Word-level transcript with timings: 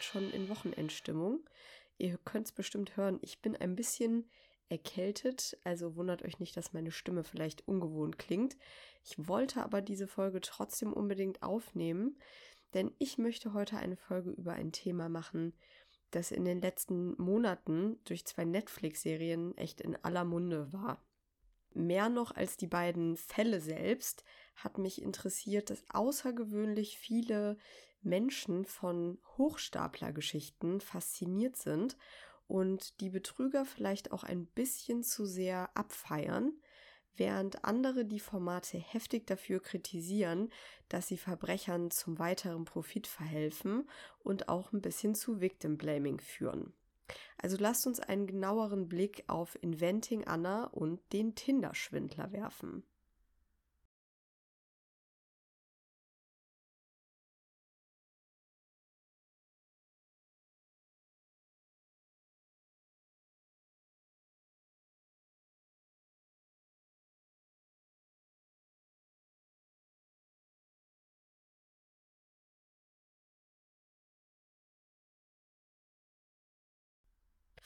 halt 0.00 0.04
schon 0.04 0.30
in 0.30 0.48
Wochenendstimmung. 0.48 1.40
Ihr 1.98 2.18
könnt 2.24 2.46
es 2.46 2.52
bestimmt 2.52 2.96
hören, 2.96 3.18
ich 3.22 3.40
bin 3.40 3.56
ein 3.56 3.76
bisschen 3.76 4.30
erkältet, 4.70 5.58
also 5.64 5.96
wundert 5.96 6.24
euch 6.24 6.38
nicht, 6.38 6.56
dass 6.56 6.72
meine 6.72 6.92
Stimme 6.92 7.24
vielleicht 7.24 7.66
ungewohnt 7.68 8.18
klingt. 8.18 8.56
Ich 9.04 9.28
wollte 9.28 9.62
aber 9.62 9.82
diese 9.82 10.06
Folge 10.06 10.40
trotzdem 10.40 10.92
unbedingt 10.92 11.42
aufnehmen, 11.42 12.18
denn 12.72 12.92
ich 12.98 13.18
möchte 13.18 13.52
heute 13.52 13.76
eine 13.76 13.96
Folge 13.96 14.30
über 14.30 14.52
ein 14.52 14.72
Thema 14.72 15.08
machen, 15.08 15.52
das 16.12 16.30
in 16.30 16.44
den 16.44 16.60
letzten 16.60 17.20
Monaten 17.20 17.98
durch 18.04 18.24
zwei 18.24 18.44
Netflix-Serien 18.44 19.56
echt 19.58 19.80
in 19.80 19.96
aller 19.96 20.24
Munde 20.24 20.72
war. 20.72 21.04
Mehr 21.72 22.08
noch 22.08 22.34
als 22.34 22.56
die 22.56 22.66
beiden 22.66 23.16
Fälle 23.16 23.60
selbst 23.60 24.24
hat 24.56 24.78
mich 24.78 25.02
interessiert, 25.02 25.70
dass 25.70 25.84
außergewöhnlich 25.90 26.98
viele 26.98 27.58
Menschen 28.02 28.64
von 28.64 29.18
Hochstaplergeschichten 29.36 30.80
fasziniert 30.80 31.56
sind 31.56 31.96
und 32.46 33.00
die 33.00 33.10
Betrüger 33.10 33.64
vielleicht 33.64 34.12
auch 34.12 34.24
ein 34.24 34.46
bisschen 34.46 35.02
zu 35.02 35.26
sehr 35.26 35.70
abfeiern, 35.76 36.52
während 37.14 37.64
andere 37.64 38.04
die 38.04 38.20
Formate 38.20 38.78
heftig 38.78 39.26
dafür 39.26 39.60
kritisieren, 39.60 40.50
dass 40.88 41.08
sie 41.08 41.18
Verbrechern 41.18 41.90
zum 41.90 42.18
weiteren 42.18 42.64
Profit 42.64 43.06
verhelfen 43.06 43.88
und 44.20 44.48
auch 44.48 44.72
ein 44.72 44.80
bisschen 44.80 45.14
zu 45.14 45.40
Victim 45.40 45.76
Blaming 45.76 46.18
führen. 46.18 46.72
Also 47.38 47.56
lasst 47.58 47.86
uns 47.86 48.00
einen 48.00 48.26
genaueren 48.26 48.88
Blick 48.88 49.24
auf 49.26 49.56
Inventing 49.62 50.26
Anna 50.26 50.64
und 50.64 51.00
den 51.12 51.34
Tinder-Schwindler 51.34 52.32
werfen. 52.32 52.84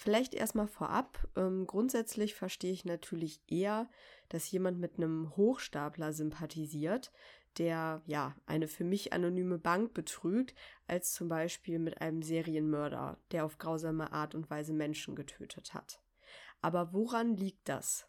Vielleicht 0.04 0.34
erstmal 0.34 0.66
vorab. 0.66 1.26
Ähm, 1.34 1.66
grundsätzlich 1.66 2.34
verstehe 2.34 2.72
ich 2.72 2.84
natürlich 2.84 3.40
eher, 3.48 3.88
dass 4.28 4.50
jemand 4.50 4.78
mit 4.78 4.98
einem 4.98 5.34
Hochstapler 5.34 6.12
sympathisiert, 6.12 7.10
der 7.56 8.02
ja 8.04 8.36
eine 8.44 8.68
für 8.68 8.84
mich 8.84 9.14
anonyme 9.14 9.58
Bank 9.58 9.94
betrügt, 9.94 10.54
als 10.86 11.14
zum 11.14 11.28
Beispiel 11.28 11.78
mit 11.78 12.02
einem 12.02 12.20
Serienmörder, 12.20 13.16
der 13.30 13.46
auf 13.46 13.56
grausame 13.56 14.12
Art 14.12 14.34
und 14.34 14.50
Weise 14.50 14.74
Menschen 14.74 15.16
getötet 15.16 15.72
hat. 15.72 16.02
Aber 16.60 16.92
woran 16.92 17.34
liegt 17.34 17.66
das? 17.70 18.06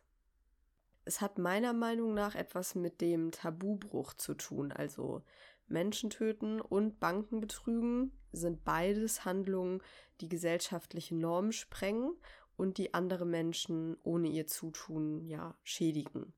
Es 1.06 1.22
hat 1.22 1.38
meiner 1.38 1.72
Meinung 1.72 2.14
nach 2.14 2.36
etwas 2.36 2.76
mit 2.76 3.00
dem 3.00 3.32
Tabubruch 3.32 4.16
zu 4.16 4.34
tun, 4.34 4.74
also 4.74 5.24
Menschen 5.68 6.10
töten 6.10 6.62
und 6.62 7.00
Banken 7.00 7.42
betrügen 7.42 8.12
sind 8.32 8.64
beides 8.64 9.26
Handlungen, 9.26 9.82
die 10.22 10.30
gesellschaftliche 10.30 11.16
Normen 11.16 11.52
sprengen 11.52 12.16
und 12.58 12.78
die 12.78 12.94
andere 12.94 13.26
Menschen 13.26 13.98
ohne 14.04 14.30
ihr 14.30 14.48
Zutun 14.48 15.26
ja 15.26 15.58
schädigen. 15.64 16.34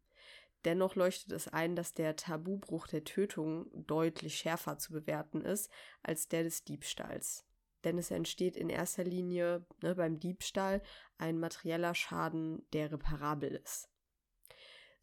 Dennoch 0.66 0.96
leuchtet 0.96 1.32
es 1.32 1.48
ein, 1.48 1.76
dass 1.76 1.94
der 1.94 2.16
Tabubruch 2.16 2.88
der 2.88 3.04
Tötung 3.04 3.70
deutlich 3.74 4.38
schärfer 4.38 4.78
zu 4.78 4.92
bewerten 4.92 5.42
ist 5.42 5.70
als 6.02 6.28
der 6.28 6.44
des 6.44 6.64
Diebstahls. 6.64 7.46
Denn 7.84 7.98
es 7.98 8.12
entsteht 8.12 8.58
in 8.58 8.70
erster 8.70 9.04
Linie 9.04 9.66
ne, 9.82 9.96
beim 9.96 10.20
Diebstahl 10.20 10.82
ein 11.18 11.40
materieller 11.40 11.94
Schaden, 11.94 12.68
der 12.74 12.92
reparabel 12.92 13.62
ist. 13.64 13.90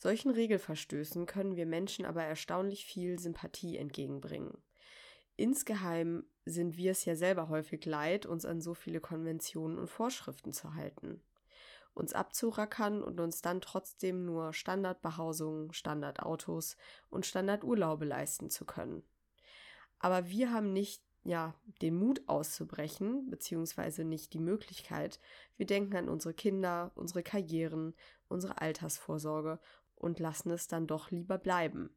Solchen 0.05 0.33
Regelverstößen 0.33 1.25
können 1.25 1.57
wir 1.57 1.65
Menschen 1.65 2.05
aber 2.05 2.23
erstaunlich 2.23 2.85
viel 2.85 3.19
Sympathie 3.19 3.79
entgegenbringen. 3.79 4.53
Insgeheim 5.37 6.27
sind 6.45 6.77
wir 6.77 6.91
es 6.91 7.07
ja 7.07 7.17
selber 7.17 7.49
häufig 7.49 7.87
leid, 7.87 8.27
uns 8.27 8.45
an 8.45 8.61
so 8.61 8.75
viele 8.75 9.01
Konventionen 9.01 9.79
und 9.79 9.89
Vorschriften 9.89 10.53
zu 10.53 10.75
halten. 10.75 11.23
Uns 11.95 12.13
abzurackern 12.13 13.03
und 13.03 13.19
uns 13.19 13.41
dann 13.41 13.63
trotzdem 13.63 14.27
nur 14.27 14.53
Standardbehausungen, 14.53 15.73
Standardautos 15.73 16.77
und 17.09 17.25
Standardurlaube 17.25 18.05
leisten 18.05 18.51
zu 18.51 18.67
können. 18.67 19.03
Aber 20.01 20.29
wir 20.29 20.53
haben 20.53 20.75
nicht 20.75 21.03
ja, 21.23 21.55
den 21.81 21.97
Mut 21.97 22.21
auszubrechen, 22.27 23.31
beziehungsweise 23.31 24.05
nicht 24.05 24.35
die 24.35 24.41
Möglichkeit. 24.41 25.19
Wir 25.57 25.65
denken 25.65 25.97
an 25.97 26.11
unsere 26.11 26.35
Kinder, 26.35 26.93
unsere 26.95 27.23
Karrieren, 27.23 27.95
unsere 28.29 28.61
Altersvorsorge 28.61 29.59
und 29.97 30.19
lassen 30.19 30.51
es 30.51 30.67
dann 30.67 30.87
doch 30.87 31.11
lieber 31.11 31.39
bleiben. 31.39 31.97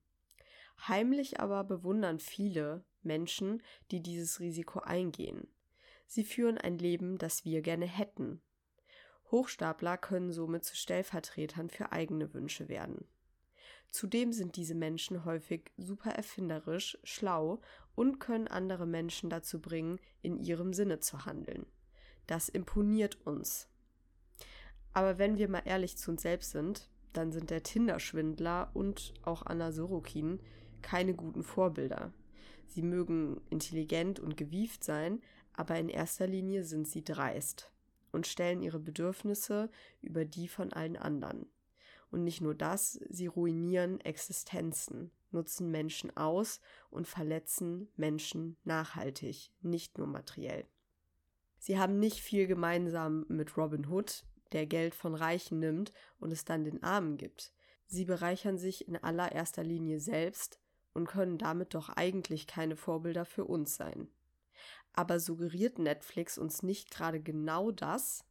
Heimlich 0.87 1.39
aber 1.39 1.63
bewundern 1.63 2.19
viele 2.19 2.85
Menschen, 3.01 3.63
die 3.91 4.01
dieses 4.01 4.39
Risiko 4.39 4.79
eingehen. 4.79 5.47
Sie 6.05 6.23
führen 6.23 6.57
ein 6.57 6.77
Leben, 6.77 7.17
das 7.17 7.45
wir 7.45 7.61
gerne 7.61 7.85
hätten. 7.85 8.41
Hochstapler 9.31 9.97
können 9.97 10.31
somit 10.31 10.63
zu 10.63 10.75
Stellvertretern 10.75 11.69
für 11.69 11.91
eigene 11.91 12.33
Wünsche 12.33 12.69
werden. 12.69 13.05
Zudem 13.89 14.31
sind 14.31 14.55
diese 14.55 14.75
Menschen 14.75 15.25
häufig 15.25 15.71
super 15.77 16.11
erfinderisch, 16.11 16.97
schlau 17.03 17.61
und 17.95 18.19
können 18.19 18.47
andere 18.47 18.85
Menschen 18.85 19.29
dazu 19.29 19.59
bringen, 19.59 19.99
in 20.21 20.37
ihrem 20.37 20.73
Sinne 20.73 20.99
zu 20.99 21.25
handeln. 21.25 21.65
Das 22.27 22.49
imponiert 22.49 23.25
uns. 23.25 23.67
Aber 24.93 25.17
wenn 25.17 25.37
wir 25.37 25.49
mal 25.49 25.63
ehrlich 25.65 25.97
zu 25.97 26.11
uns 26.11 26.21
selbst 26.21 26.51
sind, 26.51 26.89
dann 27.17 27.31
sind 27.31 27.49
der 27.49 27.63
Tinder-Schwindler 27.63 28.69
und 28.73 29.13
auch 29.23 29.45
Anna 29.45 29.71
Sorokin 29.71 30.39
keine 30.81 31.15
guten 31.15 31.43
Vorbilder. 31.43 32.13
Sie 32.67 32.83
mögen 32.83 33.41
intelligent 33.49 34.19
und 34.19 34.37
gewieft 34.37 34.83
sein, 34.83 35.21
aber 35.53 35.79
in 35.79 35.89
erster 35.89 36.27
Linie 36.27 36.63
sind 36.63 36.87
sie 36.87 37.03
dreist 37.03 37.71
und 38.11 38.27
stellen 38.27 38.61
ihre 38.61 38.79
Bedürfnisse 38.79 39.71
über 40.01 40.25
die 40.25 40.47
von 40.47 40.71
allen 40.73 40.95
anderen. 40.95 41.47
Und 42.11 42.23
nicht 42.23 42.41
nur 42.41 42.53
das, 42.53 42.99
sie 43.09 43.27
ruinieren 43.27 43.99
Existenzen, 44.01 45.11
nutzen 45.31 45.71
Menschen 45.71 46.15
aus 46.15 46.61
und 46.89 47.07
verletzen 47.07 47.89
Menschen 47.95 48.57
nachhaltig, 48.63 49.51
nicht 49.61 49.97
nur 49.97 50.07
materiell. 50.07 50.65
Sie 51.57 51.79
haben 51.79 51.99
nicht 51.99 52.21
viel 52.21 52.45
gemeinsam 52.47 53.25
mit 53.27 53.57
Robin 53.57 53.87
Hood, 53.87 54.23
der 54.53 54.65
Geld 54.65 54.95
von 54.95 55.15
Reichen 55.15 55.59
nimmt 55.59 55.93
und 56.19 56.31
es 56.31 56.45
dann 56.45 56.63
den 56.63 56.83
Armen 56.83 57.17
gibt. 57.17 57.53
Sie 57.85 58.05
bereichern 58.05 58.57
sich 58.57 58.87
in 58.87 58.97
allererster 58.97 59.63
Linie 59.63 59.99
selbst 59.99 60.59
und 60.93 61.07
können 61.07 61.37
damit 61.37 61.73
doch 61.73 61.89
eigentlich 61.89 62.47
keine 62.47 62.75
Vorbilder 62.75 63.25
für 63.25 63.45
uns 63.45 63.75
sein. 63.75 64.09
Aber 64.93 65.19
suggeriert 65.19 65.79
Netflix 65.79 66.37
uns 66.37 66.63
nicht 66.63 66.91
gerade 66.91 67.21
genau 67.21 67.71
das? 67.71 68.25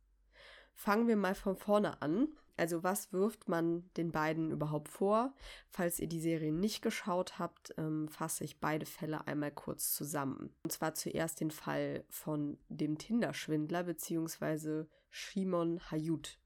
Fangen 0.74 1.08
wir 1.08 1.16
mal 1.16 1.34
von 1.34 1.56
vorne 1.56 2.02
an. 2.02 2.28
Also 2.56 2.82
was 2.82 3.12
wirft 3.12 3.48
man 3.48 3.90
den 3.96 4.12
beiden 4.12 4.50
überhaupt 4.50 4.88
vor? 4.88 5.34
Falls 5.68 6.00
ihr 6.00 6.08
die 6.08 6.20
Serie 6.20 6.52
nicht 6.52 6.80
geschaut 6.80 7.38
habt, 7.38 7.74
ähm, 7.76 8.08
fasse 8.08 8.44
ich 8.44 8.60
beide 8.60 8.86
Fälle 8.86 9.26
einmal 9.26 9.52
kurz 9.52 9.94
zusammen. 9.94 10.54
Und 10.62 10.72
zwar 10.72 10.94
zuerst 10.94 11.40
den 11.40 11.50
Fall 11.50 12.04
von 12.08 12.58
dem 12.68 12.96
Tinder-Schwindler 12.96 13.84
bzw. 13.84 14.84
Shimon 15.10 15.80
Hayut. 15.90 16.38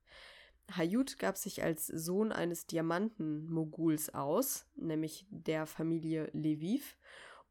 Hayut 0.76 1.18
gab 1.18 1.36
sich 1.36 1.62
als 1.62 1.86
Sohn 1.86 2.32
eines 2.32 2.66
Diamanten-Moguls 2.66 4.14
aus, 4.14 4.66
nämlich 4.76 5.26
der 5.30 5.66
Familie 5.66 6.30
Leviv, 6.32 6.96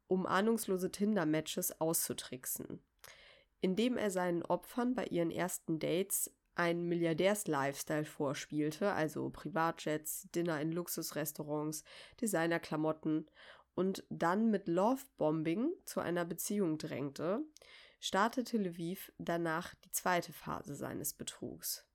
um 0.06 0.26
ahnungslose 0.26 0.90
Tinder-Matches 0.90 1.80
auszutricksen. 1.80 2.80
Indem 3.60 3.96
er 3.98 4.10
seinen 4.10 4.42
Opfern 4.42 4.94
bei 4.94 5.04
ihren 5.06 5.30
ersten 5.30 5.78
Dates 5.78 6.34
einen 6.54 6.88
Milliardärs-Lifestyle 6.88 8.04
vorspielte, 8.04 8.92
also 8.92 9.30
Privatjets, 9.30 10.28
Dinner 10.34 10.60
in 10.60 10.72
Luxusrestaurants, 10.72 11.84
Designerklamotten 12.20 13.30
und 13.74 14.04
dann 14.10 14.50
mit 14.50 14.68
Lovebombing 14.68 15.72
zu 15.84 16.00
einer 16.00 16.24
Beziehung 16.24 16.78
drängte, 16.78 17.42
startete 18.00 18.58
Lviv 18.58 19.12
danach 19.18 19.74
die 19.84 19.90
zweite 19.90 20.32
Phase 20.32 20.74
seines 20.74 21.14
Betrugs. 21.14 21.86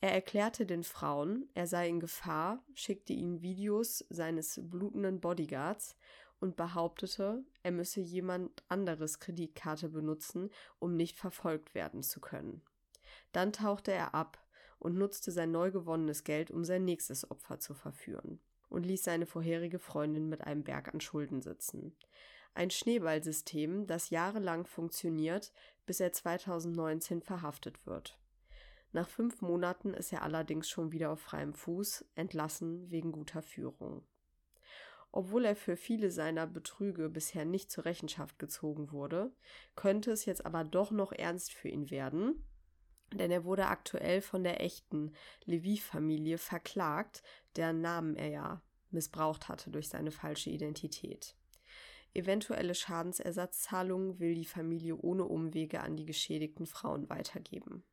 Er 0.00 0.12
erklärte 0.12 0.66
den 0.66 0.84
Frauen, 0.84 1.48
er 1.54 1.66
sei 1.66 1.88
in 1.88 2.00
Gefahr, 2.00 2.62
schickte 2.74 3.14
ihnen 3.14 3.40
Videos 3.40 4.04
seines 4.10 4.60
blutenden 4.62 5.20
Bodyguards 5.20 5.96
und 6.38 6.56
behauptete, 6.56 7.44
er 7.62 7.72
müsse 7.72 8.00
jemand 8.00 8.62
anderes 8.68 9.20
Kreditkarte 9.20 9.88
benutzen, 9.88 10.50
um 10.78 10.96
nicht 10.96 11.16
verfolgt 11.16 11.74
werden 11.74 12.02
zu 12.02 12.20
können. 12.20 12.62
Dann 13.32 13.52
tauchte 13.52 13.92
er 13.92 14.14
ab 14.14 14.38
und 14.78 14.96
nutzte 14.96 15.30
sein 15.30 15.50
neu 15.50 15.70
gewonnenes 15.70 16.24
Geld, 16.24 16.50
um 16.50 16.64
sein 16.64 16.84
nächstes 16.84 17.30
Opfer 17.30 17.58
zu 17.58 17.74
verführen 17.74 18.40
und 18.68 18.84
ließ 18.84 19.04
seine 19.04 19.26
vorherige 19.26 19.78
Freundin 19.78 20.28
mit 20.28 20.42
einem 20.42 20.64
Berg 20.64 20.92
an 20.92 21.00
Schulden 21.00 21.40
sitzen. 21.40 21.96
Ein 22.54 22.70
Schneeballsystem, 22.70 23.86
das 23.86 24.10
jahrelang 24.10 24.66
funktioniert, 24.66 25.52
bis 25.84 26.00
er 26.00 26.12
2019 26.12 27.20
verhaftet 27.20 27.86
wird. 27.86 28.18
Nach 28.92 29.08
fünf 29.08 29.42
Monaten 29.42 29.92
ist 29.92 30.12
er 30.12 30.22
allerdings 30.22 30.68
schon 30.68 30.90
wieder 30.90 31.10
auf 31.10 31.20
freiem 31.20 31.52
Fuß, 31.52 32.06
entlassen 32.14 32.90
wegen 32.90 33.12
guter 33.12 33.42
Führung. 33.42 34.06
Obwohl 35.12 35.44
er 35.44 35.56
für 35.56 35.76
viele 35.76 36.10
seiner 36.10 36.46
Betrüge 36.46 37.08
bisher 37.08 37.44
nicht 37.44 37.70
zur 37.70 37.84
Rechenschaft 37.84 38.38
gezogen 38.38 38.92
wurde, 38.92 39.32
könnte 39.74 40.10
es 40.10 40.24
jetzt 40.24 40.44
aber 40.46 40.64
doch 40.64 40.90
noch 40.90 41.12
ernst 41.12 41.52
für 41.52 41.68
ihn 41.68 41.90
werden, 41.90 42.42
denn 43.12 43.30
er 43.30 43.44
wurde 43.44 43.66
aktuell 43.66 44.20
von 44.20 44.42
der 44.44 44.60
echten 44.62 45.12
Levi-Familie 45.44 46.38
verklagt, 46.38 47.22
deren 47.56 47.80
Namen 47.80 48.16
er 48.16 48.28
ja 48.28 48.62
missbraucht 48.90 49.48
hatte 49.48 49.70
durch 49.70 49.88
seine 49.88 50.10
falsche 50.10 50.50
Identität. 50.50 51.36
Eventuelle 52.14 52.74
Schadensersatzzahlungen 52.74 54.18
will 54.18 54.34
die 54.34 54.46
Familie 54.46 54.96
ohne 54.96 55.24
Umwege 55.24 55.80
an 55.80 55.96
die 55.96 56.06
geschädigten 56.06 56.66
Frauen 56.66 57.10
weitergeben. 57.10 57.84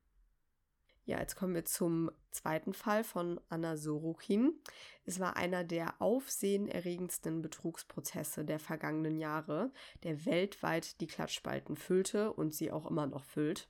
Ja, 1.06 1.20
jetzt 1.20 1.36
kommen 1.36 1.54
wir 1.54 1.66
zum 1.66 2.10
zweiten 2.30 2.72
Fall 2.72 3.04
von 3.04 3.38
Anna 3.50 3.76
Sorokin. 3.76 4.54
Es 5.04 5.20
war 5.20 5.36
einer 5.36 5.62
der 5.62 6.00
aufsehenerregendsten 6.00 7.42
Betrugsprozesse 7.42 8.46
der 8.46 8.58
vergangenen 8.58 9.18
Jahre, 9.18 9.70
der 10.02 10.24
weltweit 10.24 11.02
die 11.02 11.06
Klatschspalten 11.06 11.76
füllte 11.76 12.32
und 12.32 12.54
sie 12.54 12.72
auch 12.72 12.90
immer 12.90 13.06
noch 13.06 13.24
füllt. 13.24 13.68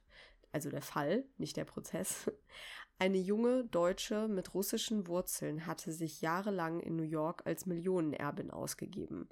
Also 0.54 0.70
der 0.70 0.82
Fall, 0.82 1.24
nicht 1.36 1.56
der 1.56 1.64
Prozess. 1.64 2.30
Eine 2.98 3.18
junge 3.18 3.64
Deutsche 3.64 4.28
mit 4.28 4.54
russischen 4.54 5.08
Wurzeln 5.08 5.66
hatte 5.66 5.92
sich 5.92 6.20
jahrelang 6.20 6.78
in 6.78 6.94
New 6.94 7.02
York 7.02 7.42
als 7.44 7.66
Millionenerbin 7.66 8.52
ausgegeben 8.52 9.28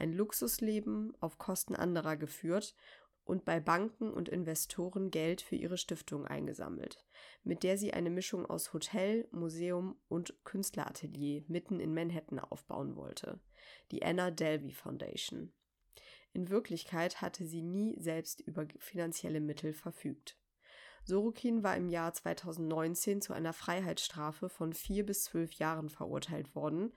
ein 0.00 0.14
Luxusleben 0.14 1.12
auf 1.20 1.36
Kosten 1.36 1.76
anderer 1.76 2.16
geführt 2.16 2.74
und 3.24 3.44
bei 3.44 3.60
Banken 3.60 4.10
und 4.10 4.30
Investoren 4.30 5.10
Geld 5.10 5.42
für 5.42 5.56
ihre 5.56 5.76
Stiftung 5.76 6.26
eingesammelt, 6.26 7.04
mit 7.44 7.62
der 7.62 7.76
sie 7.76 7.92
eine 7.92 8.08
Mischung 8.08 8.46
aus 8.46 8.72
Hotel, 8.72 9.28
Museum 9.30 10.00
und 10.08 10.34
Künstleratelier 10.44 11.44
mitten 11.48 11.80
in 11.80 11.92
Manhattan 11.92 12.38
aufbauen 12.38 12.96
wollte, 12.96 13.40
die 13.90 14.02
Anna 14.02 14.30
Delvey 14.30 14.72
Foundation. 14.72 15.52
In 16.32 16.48
Wirklichkeit 16.48 17.20
hatte 17.20 17.44
sie 17.44 17.60
nie 17.60 17.94
selbst 18.00 18.40
über 18.40 18.66
finanzielle 18.78 19.40
Mittel 19.40 19.74
verfügt. 19.74 20.39
Sorokin 21.10 21.64
war 21.64 21.76
im 21.76 21.88
Jahr 21.88 22.12
2019 22.12 23.20
zu 23.20 23.32
einer 23.32 23.52
Freiheitsstrafe 23.52 24.48
von 24.48 24.72
vier 24.72 25.04
bis 25.04 25.24
zwölf 25.24 25.54
Jahren 25.54 25.88
verurteilt 25.88 26.54
worden, 26.54 26.92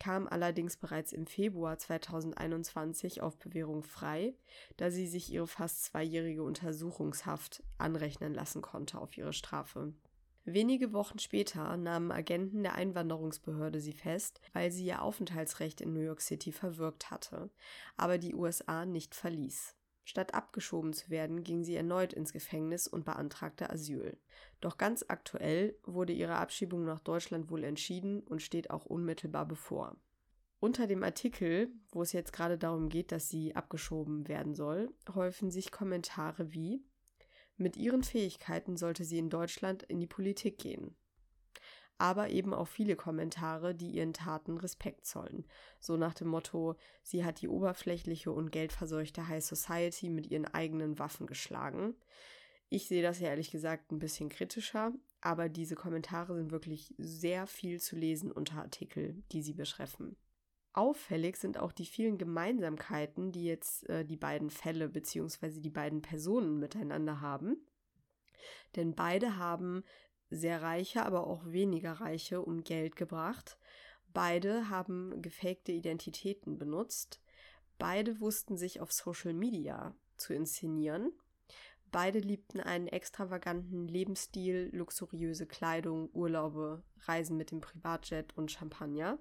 kam 0.00 0.26
allerdings 0.26 0.76
bereits 0.76 1.12
im 1.12 1.26
Februar 1.26 1.78
2021 1.78 3.22
auf 3.22 3.38
Bewährung 3.38 3.84
frei, 3.84 4.34
da 4.76 4.90
sie 4.90 5.06
sich 5.06 5.32
ihre 5.32 5.46
fast 5.46 5.84
zweijährige 5.84 6.42
Untersuchungshaft 6.42 7.62
anrechnen 7.78 8.34
lassen 8.34 8.62
konnte 8.62 8.98
auf 8.98 9.16
ihre 9.16 9.32
Strafe. 9.32 9.94
Wenige 10.44 10.92
Wochen 10.92 11.20
später 11.20 11.76
nahmen 11.76 12.10
Agenten 12.10 12.64
der 12.64 12.74
Einwanderungsbehörde 12.74 13.78
sie 13.78 13.92
fest, 13.92 14.40
weil 14.54 14.72
sie 14.72 14.86
ihr 14.86 15.02
Aufenthaltsrecht 15.02 15.80
in 15.80 15.92
New 15.92 16.00
York 16.00 16.20
City 16.20 16.50
verwirkt 16.50 17.12
hatte, 17.12 17.50
aber 17.96 18.18
die 18.18 18.34
USA 18.34 18.84
nicht 18.84 19.14
verließ. 19.14 19.76
Statt 20.08 20.34
abgeschoben 20.34 20.92
zu 20.92 21.10
werden, 21.10 21.42
ging 21.42 21.64
sie 21.64 21.74
erneut 21.74 22.12
ins 22.12 22.32
Gefängnis 22.32 22.86
und 22.86 23.04
beantragte 23.04 23.70
Asyl. 23.70 24.16
Doch 24.60 24.78
ganz 24.78 25.04
aktuell 25.08 25.76
wurde 25.82 26.12
ihre 26.12 26.36
Abschiebung 26.36 26.84
nach 26.84 27.00
Deutschland 27.00 27.50
wohl 27.50 27.64
entschieden 27.64 28.20
und 28.20 28.40
steht 28.40 28.70
auch 28.70 28.86
unmittelbar 28.86 29.46
bevor. 29.46 29.96
Unter 30.60 30.86
dem 30.86 31.02
Artikel, 31.02 31.72
wo 31.90 32.02
es 32.02 32.12
jetzt 32.12 32.32
gerade 32.32 32.56
darum 32.56 32.88
geht, 32.88 33.10
dass 33.10 33.28
sie 33.28 33.56
abgeschoben 33.56 34.28
werden 34.28 34.54
soll, 34.54 34.94
häufen 35.12 35.50
sich 35.50 35.72
Kommentare 35.72 36.52
wie 36.52 36.84
Mit 37.56 37.76
ihren 37.76 38.04
Fähigkeiten 38.04 38.76
sollte 38.76 39.02
sie 39.02 39.18
in 39.18 39.28
Deutschland 39.28 39.82
in 39.82 39.98
die 39.98 40.06
Politik 40.06 40.58
gehen 40.58 40.96
aber 41.98 42.30
eben 42.30 42.52
auch 42.52 42.68
viele 42.68 42.96
Kommentare, 42.96 43.74
die 43.74 43.90
ihren 43.90 44.12
Taten 44.12 44.58
Respekt 44.58 45.06
zollen. 45.06 45.46
So 45.80 45.96
nach 45.96 46.14
dem 46.14 46.28
Motto, 46.28 46.76
sie 47.02 47.24
hat 47.24 47.40
die 47.40 47.48
oberflächliche 47.48 48.30
und 48.30 48.52
geldverseuchte 48.52 49.28
High 49.28 49.44
Society 49.44 50.10
mit 50.10 50.26
ihren 50.26 50.46
eigenen 50.46 50.98
Waffen 50.98 51.26
geschlagen. 51.26 51.94
Ich 52.68 52.88
sehe 52.88 53.02
das 53.02 53.20
ja 53.20 53.28
ehrlich 53.28 53.50
gesagt 53.50 53.92
ein 53.92 53.98
bisschen 53.98 54.28
kritischer, 54.28 54.92
aber 55.20 55.48
diese 55.48 55.76
Kommentare 55.76 56.34
sind 56.34 56.50
wirklich 56.50 56.94
sehr 56.98 57.46
viel 57.46 57.80
zu 57.80 57.96
lesen 57.96 58.30
unter 58.32 58.56
Artikel, 58.56 59.22
die 59.32 59.42
sie 59.42 59.54
betreffen. 59.54 60.16
Auffällig 60.72 61.36
sind 61.36 61.58
auch 61.58 61.72
die 61.72 61.86
vielen 61.86 62.18
Gemeinsamkeiten, 62.18 63.32
die 63.32 63.44
jetzt 63.44 63.88
äh, 63.88 64.04
die 64.04 64.18
beiden 64.18 64.50
Fälle 64.50 64.90
bzw. 64.90 65.60
die 65.60 65.70
beiden 65.70 66.02
Personen 66.02 66.58
miteinander 66.58 67.22
haben. 67.22 67.56
Denn 68.74 68.94
beide 68.94 69.38
haben 69.38 69.84
sehr 70.30 70.62
reiche, 70.62 71.04
aber 71.04 71.26
auch 71.26 71.44
weniger 71.46 71.92
reiche 71.92 72.40
um 72.42 72.62
Geld 72.62 72.96
gebracht. 72.96 73.58
Beide 74.12 74.70
haben 74.70 75.20
gefakte 75.22 75.72
Identitäten 75.72 76.58
benutzt. 76.58 77.20
Beide 77.78 78.20
wussten 78.20 78.56
sich 78.56 78.80
auf 78.80 78.92
Social 78.92 79.34
Media 79.34 79.94
zu 80.16 80.32
inszenieren. 80.32 81.12
Beide 81.92 82.18
liebten 82.18 82.60
einen 82.60 82.88
extravaganten 82.88 83.86
Lebensstil, 83.86 84.70
luxuriöse 84.72 85.46
Kleidung, 85.46 86.10
Urlaube, 86.12 86.82
Reisen 87.02 87.36
mit 87.36 87.50
dem 87.50 87.60
Privatjet 87.60 88.36
und 88.36 88.50
Champagner. 88.50 89.18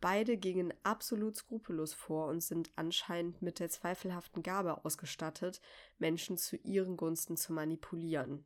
Beide 0.00 0.36
gingen 0.36 0.72
absolut 0.82 1.36
skrupellos 1.36 1.92
vor 1.92 2.28
und 2.28 2.42
sind 2.42 2.70
anscheinend 2.76 3.42
mit 3.42 3.58
der 3.58 3.68
zweifelhaften 3.68 4.42
Gabe 4.42 4.84
ausgestattet, 4.84 5.60
Menschen 5.98 6.38
zu 6.38 6.56
ihren 6.56 6.96
Gunsten 6.96 7.36
zu 7.36 7.52
manipulieren. 7.52 8.44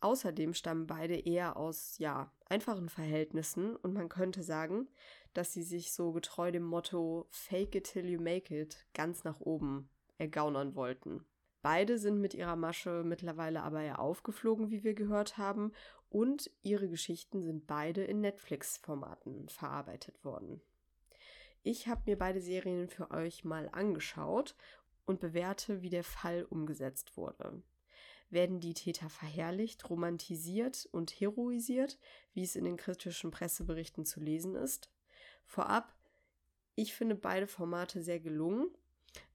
Außerdem 0.00 0.52
stammen 0.52 0.86
beide 0.86 1.16
eher 1.16 1.56
aus, 1.56 1.98
ja, 1.98 2.30
einfachen 2.46 2.88
Verhältnissen 2.88 3.76
und 3.76 3.94
man 3.94 4.08
könnte 4.08 4.42
sagen, 4.42 4.88
dass 5.32 5.52
sie 5.52 5.62
sich 5.62 5.92
so 5.92 6.12
getreu 6.12 6.50
dem 6.50 6.64
Motto 6.64 7.26
Fake 7.30 7.74
it 7.74 7.84
till 7.92 8.06
you 8.06 8.20
make 8.20 8.54
it 8.54 8.86
ganz 8.94 9.24
nach 9.24 9.40
oben 9.40 9.88
ergaunern 10.18 10.74
wollten. 10.74 11.24
Beide 11.62 11.98
sind 11.98 12.20
mit 12.20 12.34
ihrer 12.34 12.56
Masche 12.56 13.02
mittlerweile 13.04 13.62
aber 13.62 13.82
ja 13.82 13.96
aufgeflogen, 13.96 14.70
wie 14.70 14.84
wir 14.84 14.94
gehört 14.94 15.38
haben, 15.38 15.72
und 16.08 16.50
ihre 16.62 16.88
Geschichten 16.88 17.42
sind 17.42 17.66
beide 17.66 18.04
in 18.04 18.20
Netflix-Formaten 18.20 19.48
verarbeitet 19.48 20.24
worden. 20.24 20.60
Ich 21.64 21.88
habe 21.88 22.02
mir 22.06 22.16
beide 22.16 22.40
Serien 22.40 22.88
für 22.88 23.10
euch 23.10 23.44
mal 23.44 23.68
angeschaut 23.72 24.54
und 25.04 25.18
bewerte, 25.18 25.82
wie 25.82 25.90
der 25.90 26.04
Fall 26.04 26.44
umgesetzt 26.44 27.16
wurde 27.16 27.62
werden 28.30 28.60
die 28.60 28.74
Täter 28.74 29.08
verherrlicht, 29.08 29.88
romantisiert 29.88 30.88
und 30.92 31.10
heroisiert, 31.12 31.98
wie 32.32 32.42
es 32.42 32.56
in 32.56 32.64
den 32.64 32.76
kritischen 32.76 33.30
Presseberichten 33.30 34.04
zu 34.04 34.20
lesen 34.20 34.54
ist. 34.54 34.90
Vorab, 35.44 35.94
ich 36.74 36.94
finde 36.94 37.14
beide 37.14 37.46
Formate 37.46 38.02
sehr 38.02 38.20
gelungen, 38.20 38.68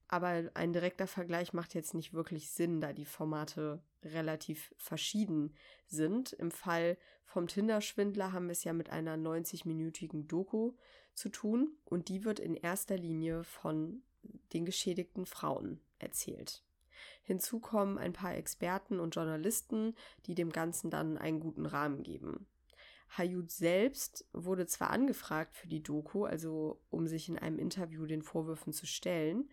aber 0.08 0.50
ein 0.54 0.72
direkter 0.72 1.06
Vergleich 1.06 1.54
macht 1.54 1.74
jetzt 1.74 1.94
nicht 1.94 2.12
wirklich 2.12 2.50
Sinn, 2.50 2.80
da 2.80 2.92
die 2.92 3.06
Formate 3.06 3.82
relativ 4.04 4.74
verschieden 4.76 5.54
sind. 5.86 6.32
Im 6.34 6.50
Fall 6.50 6.98
vom 7.24 7.46
Tinder-Schwindler 7.46 8.32
haben 8.32 8.46
wir 8.46 8.52
es 8.52 8.64
ja 8.64 8.74
mit 8.74 8.90
einer 8.90 9.16
90-minütigen 9.16 10.26
Doku 10.26 10.74
zu 11.14 11.30
tun 11.30 11.76
und 11.84 12.08
die 12.08 12.24
wird 12.24 12.40
in 12.40 12.54
erster 12.54 12.98
Linie 12.98 13.42
von 13.44 14.02
den 14.52 14.66
geschädigten 14.66 15.24
Frauen 15.24 15.80
erzählt. 15.98 16.62
Hinzu 17.22 17.60
kommen 17.60 17.98
ein 17.98 18.12
paar 18.12 18.34
Experten 18.34 19.00
und 19.00 19.14
Journalisten, 19.14 19.94
die 20.26 20.34
dem 20.34 20.50
Ganzen 20.50 20.90
dann 20.90 21.18
einen 21.18 21.40
guten 21.40 21.66
Rahmen 21.66 22.02
geben. 22.02 22.46
Hayut 23.16 23.50
selbst 23.50 24.26
wurde 24.32 24.66
zwar 24.66 24.90
angefragt 24.90 25.54
für 25.54 25.68
die 25.68 25.82
Doku, 25.82 26.24
also 26.24 26.80
um 26.90 27.06
sich 27.06 27.28
in 27.28 27.38
einem 27.38 27.58
Interview 27.58 28.06
den 28.06 28.22
Vorwürfen 28.22 28.72
zu 28.72 28.86
stellen, 28.86 29.50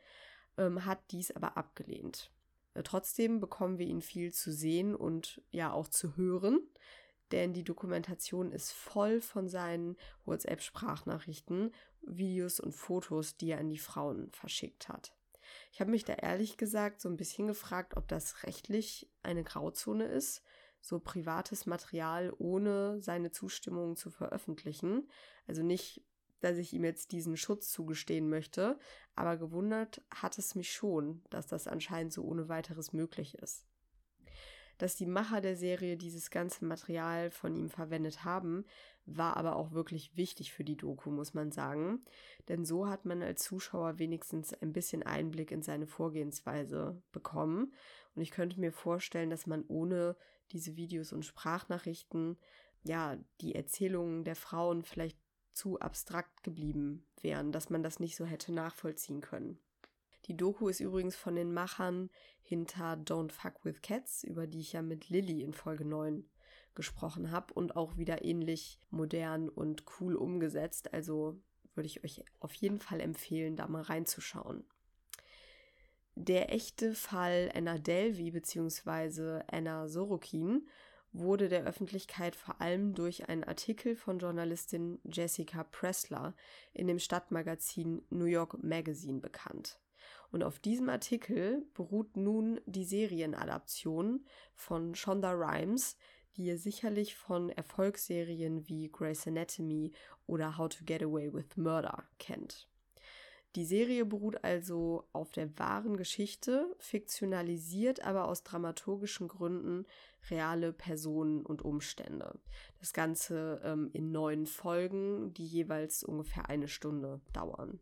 ähm, 0.58 0.86
hat 0.86 1.00
dies 1.12 1.32
aber 1.32 1.58
abgelehnt. 1.58 2.32
Äh, 2.74 2.84
trotzdem 2.84 3.40
bekommen 3.40 3.78
wir 3.78 3.86
ihn 3.86 4.02
viel 4.02 4.32
zu 4.32 4.52
sehen 4.52 4.96
und 4.96 5.42
ja 5.52 5.74
auch 5.74 5.90
zu 5.90 6.16
hören, 6.16 6.62
denn 7.32 7.54
die 7.54 7.64
Dokumentation 7.64 8.52
ist 8.52 8.72
voll 8.72 9.22
von 9.22 9.50
seinen 9.50 9.98
WhatsApp-Sprachnachrichten, 10.26 11.74
Videos 12.02 12.60
und 12.60 12.74
Fotos, 12.74 13.38
die 13.38 13.52
er 13.52 13.60
an 13.60 13.70
die 13.70 13.78
Frauen 13.78 14.32
verschickt 14.32 14.90
hat. 14.90 15.14
Ich 15.72 15.80
habe 15.80 15.92
mich 15.92 16.04
da 16.04 16.14
ehrlich 16.14 16.58
gesagt 16.58 17.00
so 17.00 17.10
ein 17.10 17.18
bisschen 17.18 17.48
gefragt, 17.48 17.96
ob 17.96 18.08
das 18.08 18.44
rechtlich 18.44 19.10
eine 19.24 19.44
Grauzone 19.44 20.06
ist, 20.06 20.44
so 20.82 21.00
privates 21.00 21.66
Material 21.66 22.34
ohne 22.38 23.02
seine 23.02 23.32
Zustimmung 23.32 23.96
zu 23.96 24.10
veröffentlichen. 24.10 25.10
Also 25.48 25.62
nicht, 25.62 26.02
dass 26.40 26.58
ich 26.58 26.74
ihm 26.74 26.84
jetzt 26.84 27.12
diesen 27.12 27.38
Schutz 27.38 27.72
zugestehen 27.72 28.30
möchte, 28.30 28.80
aber 29.16 29.38
gewundert 29.38 30.02
hat 30.10 30.38
es 30.38 30.56
mich 30.56 30.72
schon, 30.72 31.24
dass 31.30 31.48
das 31.48 31.68
anscheinend 31.68 32.14
so 32.14 32.24
ohne 32.24 32.50
weiteres 32.50 32.94
möglich 32.94 33.36
ist. 33.36 33.69
Dass 34.80 34.96
die 34.96 35.06
Macher 35.06 35.42
der 35.42 35.58
Serie 35.58 35.98
dieses 35.98 36.32
ganze 36.32 36.66
Material 36.66 37.32
von 37.32 37.56
ihm 37.56 37.70
verwendet 37.70 38.24
haben, 38.24 38.66
war 39.06 39.36
aber 39.36 39.58
auch 39.58 39.72
wirklich 39.72 40.16
wichtig 40.16 40.54
für 40.54 40.64
die 40.64 40.78
Doku, 40.78 41.12
muss 41.12 41.34
man 41.34 41.52
sagen. 41.52 42.06
Denn 42.48 42.64
so 42.64 42.88
hat 42.88 43.06
man 43.06 43.22
als 43.22 43.44
Zuschauer 43.44 44.00
wenigstens 44.00 44.54
ein 44.54 44.72
bisschen 44.72 45.04
Einblick 45.04 45.52
in 45.52 45.62
seine 45.62 45.86
Vorgehensweise 45.86 47.02
bekommen. 47.12 47.74
Und 48.16 48.22
ich 48.22 48.32
könnte 48.32 48.60
mir 48.60 48.72
vorstellen, 48.72 49.30
dass 49.30 49.48
man 49.48 49.66
ohne 49.68 50.16
diese 50.52 50.78
Videos 50.78 51.12
und 51.12 51.26
Sprachnachrichten, 51.26 52.38
ja, 52.84 53.18
die 53.42 53.56
Erzählungen 53.56 54.24
der 54.24 54.38
Frauen 54.38 54.84
vielleicht 54.84 55.20
zu 55.52 55.78
abstrakt 55.80 56.42
geblieben 56.42 57.06
wären, 57.22 57.52
dass 57.52 57.70
man 57.70 57.84
das 57.84 58.00
nicht 58.00 58.16
so 58.16 58.24
hätte 58.24 58.54
nachvollziehen 58.54 59.20
können. 59.20 59.60
Die 60.30 60.38
Doku 60.38 60.68
ist 60.68 60.80
übrigens 60.80 61.16
von 61.16 61.36
den 61.36 61.52
Machern 61.52 62.12
hinter 62.44 62.94
Don't 62.94 63.32
Fuck 63.32 63.66
with 63.66 63.82
Cats, 63.82 64.24
über 64.24 64.46
die 64.46 64.60
ich 64.60 64.74
ja 64.74 64.84
mit 64.84 65.10
Lilly 65.10 65.42
in 65.42 65.54
Folge 65.54 65.86
9 65.86 66.24
gesprochen 66.76 67.32
habe 67.32 67.52
und 67.56 67.76
auch 67.76 67.98
wieder 67.98 68.24
ähnlich 68.24 68.80
modern 68.92 69.50
und 69.50 69.86
cool 70.00 70.16
umgesetzt. 70.16 70.94
Also 70.94 71.42
würde 71.74 71.88
ich 71.88 72.04
euch 72.04 72.24
auf 72.40 72.54
jeden 72.54 72.80
Fall 72.80 73.02
empfehlen, 73.02 73.56
da 73.56 73.68
mal 73.68 73.82
reinzuschauen. 73.82 74.64
Der 76.14 76.54
echte 76.54 76.94
Fall 76.94 77.52
Anna 77.56 77.80
Delvey 77.80 78.30
bzw. 78.30 79.42
Anna 79.48 79.88
Sorokin 79.88 80.68
wurde 81.12 81.50
der 81.50 81.64
Öffentlichkeit 81.64 82.36
vor 82.36 82.62
allem 82.62 82.94
durch 82.94 83.30
einen 83.30 83.46
Artikel 83.46 83.96
von 83.96 84.20
Journalistin 84.20 85.00
Jessica 85.06 85.64
Pressler 85.64 86.36
in 86.72 86.86
dem 86.86 87.00
Stadtmagazin 87.00 88.04
New 88.12 88.26
York 88.26 88.64
Magazine 88.64 89.20
bekannt. 89.20 89.80
Und 90.32 90.44
auf 90.44 90.60
diesem 90.60 90.90
Artikel 90.90 91.66
beruht 91.74 92.16
nun 92.16 92.62
die 92.66 92.86
Serienadaption 92.86 94.26
von 94.54 94.96
Shonda 94.96 95.32
Rhimes, 95.32 95.98
die 96.36 96.46
ihr 96.46 96.58
sicherlich 96.58 97.16
von 97.16 97.50
Erfolgsserien 97.50 98.68
wie 98.68 98.90
Grey's 98.90 99.28
Anatomy 99.28 99.92
oder 100.28 100.58
How 100.58 100.70
to 100.70 100.86
Get 100.86 101.02
Away 101.02 101.34
with 101.34 101.58
Murder 101.58 102.04
kennt. 102.20 102.70
Die 103.56 103.66
Serie 103.66 104.06
beruht 104.06 104.44
also 104.44 105.08
auf 105.12 105.32
der 105.32 105.58
wahren 105.58 105.98
Geschichte, 105.98 106.76
fiktionalisiert 106.78 108.04
aber 108.06 108.28
aus 108.28 108.44
dramaturgischen 108.44 109.28
Gründen 109.28 109.88
reale 110.30 110.72
Personen 110.72 111.44
und 111.44 111.64
Umstände. 111.64 112.40
Das 112.80 112.94
Ganze 112.94 113.60
ähm, 113.64 113.90
in 113.92 114.12
neun 114.12 114.46
Folgen, 114.46 115.34
die 115.34 115.48
jeweils 115.48 116.04
ungefähr 116.04 116.48
eine 116.48 116.68
Stunde 116.68 117.22
dauern. 117.34 117.80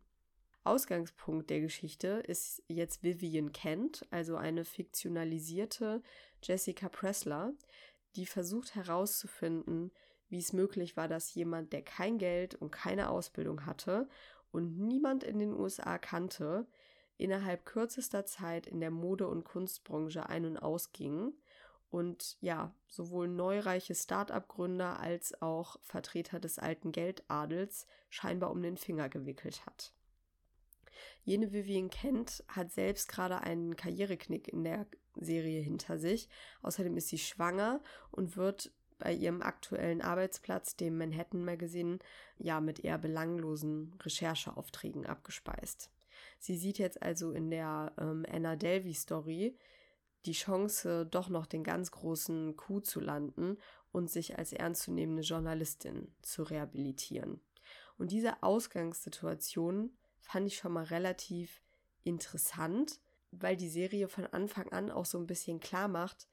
Ausgangspunkt 0.68 1.50
der 1.50 1.60
Geschichte 1.60 2.22
ist 2.26 2.62
jetzt 2.68 3.02
Vivian 3.02 3.52
Kent, 3.52 4.06
also 4.10 4.36
eine 4.36 4.64
fiktionalisierte 4.64 6.02
Jessica 6.42 6.88
Pressler, 6.88 7.52
die 8.16 8.26
versucht 8.26 8.74
herauszufinden, 8.74 9.90
wie 10.28 10.38
es 10.38 10.52
möglich 10.52 10.96
war, 10.96 11.08
dass 11.08 11.34
jemand, 11.34 11.72
der 11.72 11.82
kein 11.82 12.18
Geld 12.18 12.54
und 12.54 12.70
keine 12.70 13.10
Ausbildung 13.10 13.66
hatte 13.66 14.08
und 14.50 14.78
niemand 14.78 15.24
in 15.24 15.38
den 15.38 15.52
USA 15.52 15.98
kannte, 15.98 16.66
innerhalb 17.16 17.64
kürzester 17.64 18.26
Zeit 18.26 18.66
in 18.66 18.80
der 18.80 18.90
Mode- 18.90 19.28
und 19.28 19.44
Kunstbranche 19.44 20.28
ein- 20.28 20.46
und 20.46 20.58
ausging 20.58 21.32
und 21.90 22.36
ja, 22.40 22.74
sowohl 22.86 23.28
neureiche 23.28 23.94
Start-up-Gründer 23.94 25.00
als 25.00 25.40
auch 25.40 25.78
Vertreter 25.82 26.38
des 26.38 26.58
alten 26.58 26.92
Geldadels 26.92 27.86
scheinbar 28.10 28.50
um 28.50 28.62
den 28.62 28.76
Finger 28.76 29.08
gewickelt 29.08 29.64
hat. 29.64 29.94
Jene 31.28 31.52
Vivian 31.52 31.90
Kent 31.90 32.42
hat 32.48 32.72
selbst 32.72 33.06
gerade 33.06 33.42
einen 33.42 33.76
Karriereknick 33.76 34.48
in 34.48 34.64
der 34.64 34.86
Serie 35.14 35.60
hinter 35.60 35.98
sich. 35.98 36.26
Außerdem 36.62 36.96
ist 36.96 37.08
sie 37.08 37.18
schwanger 37.18 37.82
und 38.10 38.38
wird 38.38 38.72
bei 38.98 39.12
ihrem 39.12 39.42
aktuellen 39.42 40.00
Arbeitsplatz, 40.00 40.76
dem 40.76 40.96
Manhattan 40.96 41.44
Magazine, 41.44 41.98
ja 42.38 42.62
mit 42.62 42.82
eher 42.82 42.96
belanglosen 42.96 43.94
Rechercheaufträgen 44.02 45.04
abgespeist. 45.04 45.90
Sie 46.38 46.56
sieht 46.56 46.78
jetzt 46.78 47.02
also 47.02 47.32
in 47.32 47.50
der 47.50 47.92
ähm, 47.98 48.24
Anna 48.32 48.56
Delvey 48.56 48.94
Story 48.94 49.54
die 50.24 50.32
Chance, 50.32 51.04
doch 51.04 51.28
noch 51.28 51.44
den 51.44 51.62
ganz 51.62 51.90
großen 51.90 52.56
Coup 52.56 52.82
zu 52.82 53.00
landen 53.00 53.58
und 53.92 54.08
sich 54.08 54.38
als 54.38 54.54
ernstzunehmende 54.54 55.24
Journalistin 55.24 56.10
zu 56.22 56.44
rehabilitieren. 56.44 57.42
Und 57.98 58.12
diese 58.12 58.42
Ausgangssituation 58.42 59.90
fand 60.20 60.46
ich 60.46 60.56
schon 60.56 60.72
mal 60.72 60.84
relativ 60.84 61.62
interessant, 62.04 63.00
weil 63.30 63.56
die 63.56 63.68
Serie 63.68 64.08
von 64.08 64.26
Anfang 64.26 64.70
an 64.72 64.90
auch 64.90 65.04
so 65.04 65.18
ein 65.18 65.26
bisschen 65.26 65.60
klar 65.60 65.88
macht, 65.88 66.28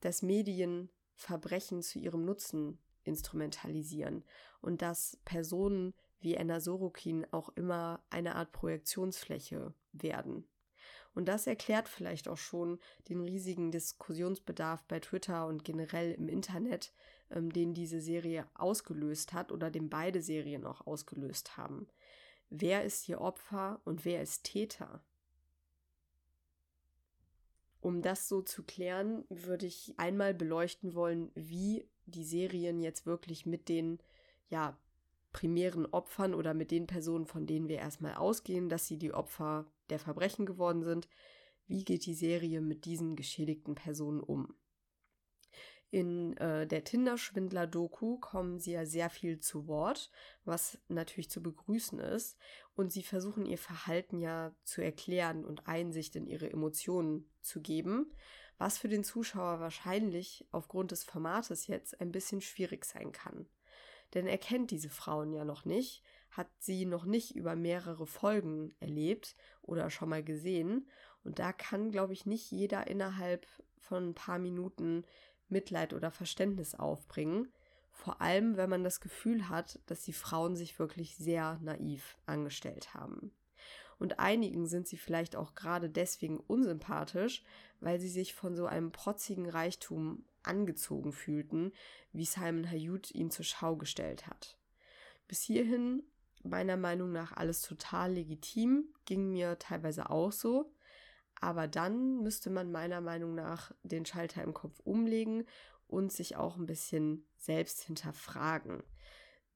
dass 0.00 0.22
Medien 0.22 0.90
Verbrechen 1.14 1.82
zu 1.82 1.98
ihrem 1.98 2.24
Nutzen 2.24 2.78
instrumentalisieren 3.04 4.24
und 4.60 4.82
dass 4.82 5.18
Personen 5.24 5.94
wie 6.20 6.36
Anna 6.36 6.60
Sorokin 6.60 7.26
auch 7.32 7.50
immer 7.50 8.02
eine 8.10 8.34
Art 8.34 8.52
Projektionsfläche 8.52 9.74
werden. 9.92 10.46
Und 11.14 11.26
das 11.26 11.46
erklärt 11.46 11.88
vielleicht 11.88 12.28
auch 12.28 12.38
schon 12.38 12.80
den 13.08 13.20
riesigen 13.20 13.70
Diskussionsbedarf 13.70 14.82
bei 14.84 14.98
Twitter 14.98 15.46
und 15.46 15.64
generell 15.64 16.12
im 16.12 16.28
Internet, 16.28 16.92
ähm, 17.30 17.52
den 17.52 17.72
diese 17.72 18.00
Serie 18.00 18.48
ausgelöst 18.54 19.32
hat 19.32 19.52
oder 19.52 19.70
den 19.70 19.88
beide 19.88 20.22
Serien 20.22 20.66
auch 20.66 20.86
ausgelöst 20.86 21.56
haben. 21.56 21.86
Wer 22.50 22.84
ist 22.84 23.04
hier 23.04 23.20
Opfer 23.20 23.80
und 23.84 24.04
wer 24.04 24.22
ist 24.22 24.44
Täter? 24.44 25.02
Um 27.80 28.00
das 28.00 28.28
so 28.28 28.40
zu 28.40 28.62
klären, 28.62 29.24
würde 29.28 29.66
ich 29.66 29.94
einmal 29.98 30.32
beleuchten 30.32 30.94
wollen, 30.94 31.30
wie 31.34 31.88
die 32.06 32.24
Serien 32.24 32.80
jetzt 32.80 33.06
wirklich 33.06 33.44
mit 33.44 33.68
den 33.68 33.98
ja, 34.48 34.78
primären 35.32 35.84
Opfern 35.86 36.32
oder 36.32 36.54
mit 36.54 36.70
den 36.70 36.86
Personen, 36.86 37.26
von 37.26 37.46
denen 37.46 37.68
wir 37.68 37.78
erstmal 37.78 38.14
ausgehen, 38.14 38.68
dass 38.68 38.86
sie 38.86 38.98
die 38.98 39.12
Opfer 39.12 39.66
der 39.90 39.98
Verbrechen 39.98 40.46
geworden 40.46 40.82
sind, 40.82 41.08
wie 41.66 41.84
geht 41.84 42.06
die 42.06 42.14
Serie 42.14 42.60
mit 42.60 42.84
diesen 42.84 43.16
geschädigten 43.16 43.74
Personen 43.74 44.20
um? 44.20 44.54
In 45.94 46.36
äh, 46.38 46.66
der 46.66 46.82
Tinder-Schwindler-Doku 46.82 48.18
kommen 48.18 48.58
sie 48.58 48.72
ja 48.72 48.84
sehr 48.84 49.10
viel 49.10 49.38
zu 49.38 49.68
Wort, 49.68 50.10
was 50.44 50.76
natürlich 50.88 51.30
zu 51.30 51.40
begrüßen 51.40 52.00
ist. 52.00 52.36
Und 52.74 52.92
sie 52.92 53.04
versuchen 53.04 53.46
ihr 53.46 53.58
Verhalten 53.58 54.18
ja 54.18 54.52
zu 54.64 54.82
erklären 54.82 55.44
und 55.44 55.68
Einsicht 55.68 56.16
in 56.16 56.26
ihre 56.26 56.50
Emotionen 56.50 57.30
zu 57.42 57.60
geben, 57.60 58.12
was 58.58 58.76
für 58.76 58.88
den 58.88 59.04
Zuschauer 59.04 59.60
wahrscheinlich 59.60 60.48
aufgrund 60.50 60.90
des 60.90 61.04
Formates 61.04 61.68
jetzt 61.68 62.00
ein 62.00 62.10
bisschen 62.10 62.40
schwierig 62.40 62.86
sein 62.86 63.12
kann. 63.12 63.46
Denn 64.14 64.26
er 64.26 64.38
kennt 64.38 64.72
diese 64.72 64.90
Frauen 64.90 65.32
ja 65.32 65.44
noch 65.44 65.64
nicht, 65.64 66.02
hat 66.28 66.50
sie 66.58 66.86
noch 66.86 67.04
nicht 67.04 67.36
über 67.36 67.54
mehrere 67.54 68.08
Folgen 68.08 68.74
erlebt 68.80 69.36
oder 69.62 69.90
schon 69.90 70.08
mal 70.08 70.24
gesehen. 70.24 70.88
Und 71.22 71.38
da 71.38 71.52
kann, 71.52 71.92
glaube 71.92 72.14
ich, 72.14 72.26
nicht 72.26 72.50
jeder 72.50 72.88
innerhalb 72.88 73.46
von 73.78 74.08
ein 74.08 74.14
paar 74.14 74.40
Minuten 74.40 75.04
Mitleid 75.48 75.92
oder 75.92 76.10
Verständnis 76.10 76.74
aufbringen. 76.74 77.52
Vor 77.90 78.20
allem, 78.20 78.56
wenn 78.56 78.70
man 78.70 78.84
das 78.84 79.00
Gefühl 79.00 79.48
hat, 79.48 79.78
dass 79.86 80.02
die 80.02 80.12
Frauen 80.12 80.56
sich 80.56 80.78
wirklich 80.78 81.16
sehr 81.16 81.58
naiv 81.62 82.16
angestellt 82.26 82.94
haben. 82.94 83.32
Und 83.98 84.18
einigen 84.18 84.66
sind 84.66 84.88
sie 84.88 84.96
vielleicht 84.96 85.36
auch 85.36 85.54
gerade 85.54 85.88
deswegen 85.88 86.38
unsympathisch, 86.38 87.44
weil 87.80 88.00
sie 88.00 88.08
sich 88.08 88.34
von 88.34 88.56
so 88.56 88.66
einem 88.66 88.90
protzigen 88.90 89.48
Reichtum 89.48 90.24
angezogen 90.42 91.12
fühlten, 91.12 91.72
wie 92.12 92.24
Simon 92.24 92.70
Hayut 92.70 93.10
ihn 93.12 93.30
zur 93.30 93.44
Schau 93.44 93.76
gestellt 93.76 94.26
hat. 94.26 94.58
Bis 95.28 95.42
hierhin 95.42 96.02
meiner 96.42 96.76
Meinung 96.76 97.12
nach 97.12 97.32
alles 97.32 97.62
total 97.62 98.12
legitim, 98.12 98.88
ging 99.06 99.30
mir 99.30 99.58
teilweise 99.58 100.10
auch 100.10 100.32
so. 100.32 100.73
Aber 101.44 101.68
dann 101.68 102.22
müsste 102.22 102.48
man 102.48 102.72
meiner 102.72 103.02
Meinung 103.02 103.34
nach 103.34 103.70
den 103.82 104.06
Schalter 104.06 104.42
im 104.42 104.54
Kopf 104.54 104.80
umlegen 104.82 105.44
und 105.88 106.10
sich 106.10 106.36
auch 106.36 106.56
ein 106.56 106.64
bisschen 106.64 107.26
selbst 107.36 107.82
hinterfragen. 107.82 108.82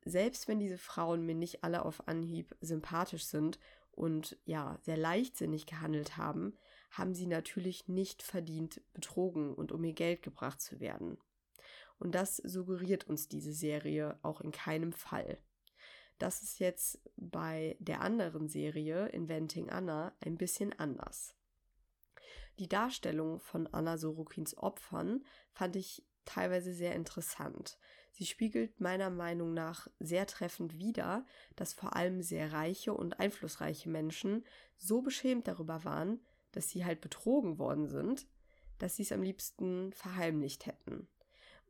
Selbst 0.04 0.48
wenn 0.48 0.60
diese 0.60 0.76
Frauen 0.76 1.24
mir 1.24 1.34
nicht 1.34 1.64
alle 1.64 1.86
auf 1.86 2.06
Anhieb 2.06 2.54
sympathisch 2.60 3.24
sind 3.24 3.58
und 3.90 4.36
ja, 4.44 4.76
sehr 4.82 4.98
leichtsinnig 4.98 5.64
gehandelt 5.64 6.18
haben, 6.18 6.52
haben 6.90 7.14
sie 7.14 7.26
natürlich 7.26 7.88
nicht 7.88 8.22
verdient, 8.22 8.82
betrogen 8.92 9.54
und 9.54 9.72
um 9.72 9.82
ihr 9.82 9.94
Geld 9.94 10.22
gebracht 10.22 10.60
zu 10.60 10.80
werden. 10.80 11.16
Und 11.98 12.14
das 12.14 12.36
suggeriert 12.36 13.04
uns 13.04 13.28
diese 13.28 13.54
Serie 13.54 14.18
auch 14.20 14.42
in 14.42 14.52
keinem 14.52 14.92
Fall. 14.92 15.38
Das 16.18 16.42
ist 16.42 16.58
jetzt 16.58 17.00
bei 17.16 17.78
der 17.80 18.02
anderen 18.02 18.46
Serie, 18.46 19.06
Inventing 19.06 19.70
Anna, 19.70 20.12
ein 20.20 20.36
bisschen 20.36 20.78
anders. 20.78 21.34
Die 22.58 22.68
Darstellung 22.68 23.38
von 23.38 23.66
Anna 23.68 23.98
Sorokins 23.98 24.56
Opfern 24.58 25.24
fand 25.52 25.76
ich 25.76 26.02
teilweise 26.24 26.72
sehr 26.74 26.94
interessant. 26.94 27.78
Sie 28.10 28.26
spiegelt 28.26 28.80
meiner 28.80 29.10
Meinung 29.10 29.54
nach 29.54 29.86
sehr 30.00 30.26
treffend 30.26 30.78
wider, 30.78 31.24
dass 31.54 31.72
vor 31.72 31.94
allem 31.94 32.20
sehr 32.20 32.52
reiche 32.52 32.92
und 32.92 33.20
einflussreiche 33.20 33.88
Menschen 33.88 34.44
so 34.76 35.02
beschämt 35.02 35.46
darüber 35.46 35.84
waren, 35.84 36.20
dass 36.52 36.68
sie 36.68 36.84
halt 36.84 37.00
betrogen 37.00 37.58
worden 37.58 37.88
sind, 37.88 38.26
dass 38.78 38.96
sie 38.96 39.02
es 39.02 39.12
am 39.12 39.22
liebsten 39.22 39.92
verheimlicht 39.92 40.66
hätten. 40.66 41.08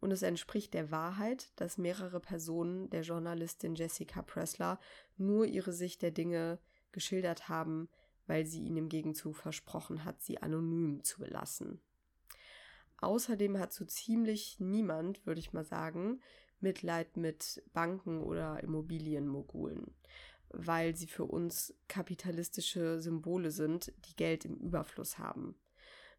Und 0.01 0.11
es 0.11 0.23
entspricht 0.23 0.75
der 0.75 0.91
Wahrheit, 0.91 1.51
dass 1.57 1.77
mehrere 1.77 2.21
Personen 2.21 2.89
der 2.91 3.03
Journalistin 3.03 3.75
Jessica 3.75 4.23
Pressler 4.23 4.81
nur 5.17 5.45
ihre 5.45 5.73
Sicht 5.73 6.03
der 6.03 6.13
Dinge 6.13 6.59
geschildert 6.93 7.49
haben, 7.49 7.89
weil 8.29 8.47
sie 8.47 8.63
ihnen 8.63 8.77
im 8.77 8.89
Gegenzug 8.89 9.37
versprochen 9.37 10.05
hat, 10.05 10.23
sie 10.23 10.41
anonym 10.41 11.03
zu 11.03 11.19
belassen. 11.19 11.81
Außerdem 13.01 13.59
hat 13.59 13.73
so 13.73 13.85
ziemlich 13.85 14.61
niemand, 14.61 15.25
würde 15.27 15.41
ich 15.41 15.53
mal 15.53 15.65
sagen, 15.65 16.21
Mitleid 16.61 17.17
mit 17.17 17.63
Banken 17.73 18.21
oder 18.21 18.63
Immobilienmogulen, 18.63 19.95
weil 20.51 20.97
sie 20.97 21.07
für 21.07 21.25
uns 21.25 21.75
kapitalistische 21.89 23.01
Symbole 23.01 23.51
sind, 23.51 23.93
die 24.09 24.17
Geld 24.17 24.45
im 24.45 24.57
Überfluss 24.57 25.19
haben. 25.19 25.57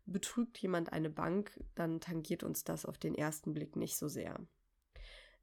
Betrügt 0.05 0.57
jemand 0.57 0.91
eine 0.91 1.09
Bank, 1.09 1.63
dann 1.75 1.99
tangiert 1.99 2.43
uns 2.43 2.63
das 2.63 2.85
auf 2.85 2.97
den 2.97 3.13
ersten 3.13 3.53
Blick 3.53 3.75
nicht 3.75 3.97
so 3.97 4.07
sehr. 4.07 4.39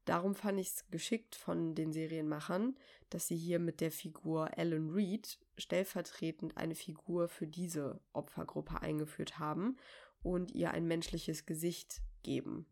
Darum 0.07 0.35
fand 0.35 0.57
ich 0.57 0.67
es 0.67 0.85
geschickt 0.89 1.35
von 1.35 1.75
den 1.75 1.91
Serienmachern, 1.91 2.77
dass 3.09 3.27
sie 3.27 3.35
hier 3.35 3.59
mit 3.59 3.81
der 3.81 3.91
Figur 3.91 4.57
Alan 4.57 4.89
Reed 4.91 5.37
stellvertretend 5.57 6.55
eine 6.55 6.75
Figur 6.75 7.27
für 7.27 7.45
diese 7.45 7.99
Opfergruppe 8.13 8.81
eingeführt 8.81 9.37
haben 9.37 9.75
und 10.23 10.53
ihr 10.53 10.71
ein 10.71 10.87
menschliches 10.87 11.45
Gesicht 11.45 11.99
geben. 12.23 12.65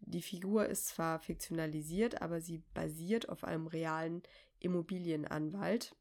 Die 0.00 0.20
Figur 0.20 0.66
ist 0.66 0.88
zwar 0.88 1.18
fiktionalisiert, 1.18 2.20
aber 2.20 2.42
sie 2.42 2.62
basiert 2.74 3.30
auf 3.30 3.44
einem 3.44 3.68
realen 3.68 4.22
Immobilienanwalt, 4.60 5.96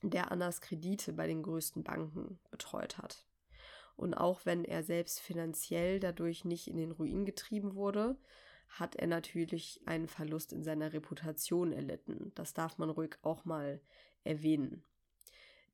der 0.00 0.32
Annas 0.32 0.62
Kredite 0.62 1.12
bei 1.12 1.26
den 1.26 1.42
größten 1.42 1.84
Banken 1.84 2.38
betreut 2.50 2.96
hat. 2.96 3.26
Und 3.96 4.14
auch 4.14 4.46
wenn 4.46 4.64
er 4.64 4.84
selbst 4.84 5.20
finanziell 5.20 6.00
dadurch 6.00 6.46
nicht 6.46 6.66
in 6.66 6.78
den 6.78 6.92
Ruin 6.92 7.26
getrieben 7.26 7.74
wurde, 7.74 8.16
hat 8.72 8.96
er 8.96 9.06
natürlich 9.06 9.80
einen 9.84 10.08
Verlust 10.08 10.52
in 10.52 10.64
seiner 10.64 10.92
Reputation 10.92 11.72
erlitten. 11.72 12.32
Das 12.34 12.54
darf 12.54 12.78
man 12.78 12.90
ruhig 12.90 13.16
auch 13.22 13.44
mal 13.44 13.80
erwähnen. 14.24 14.82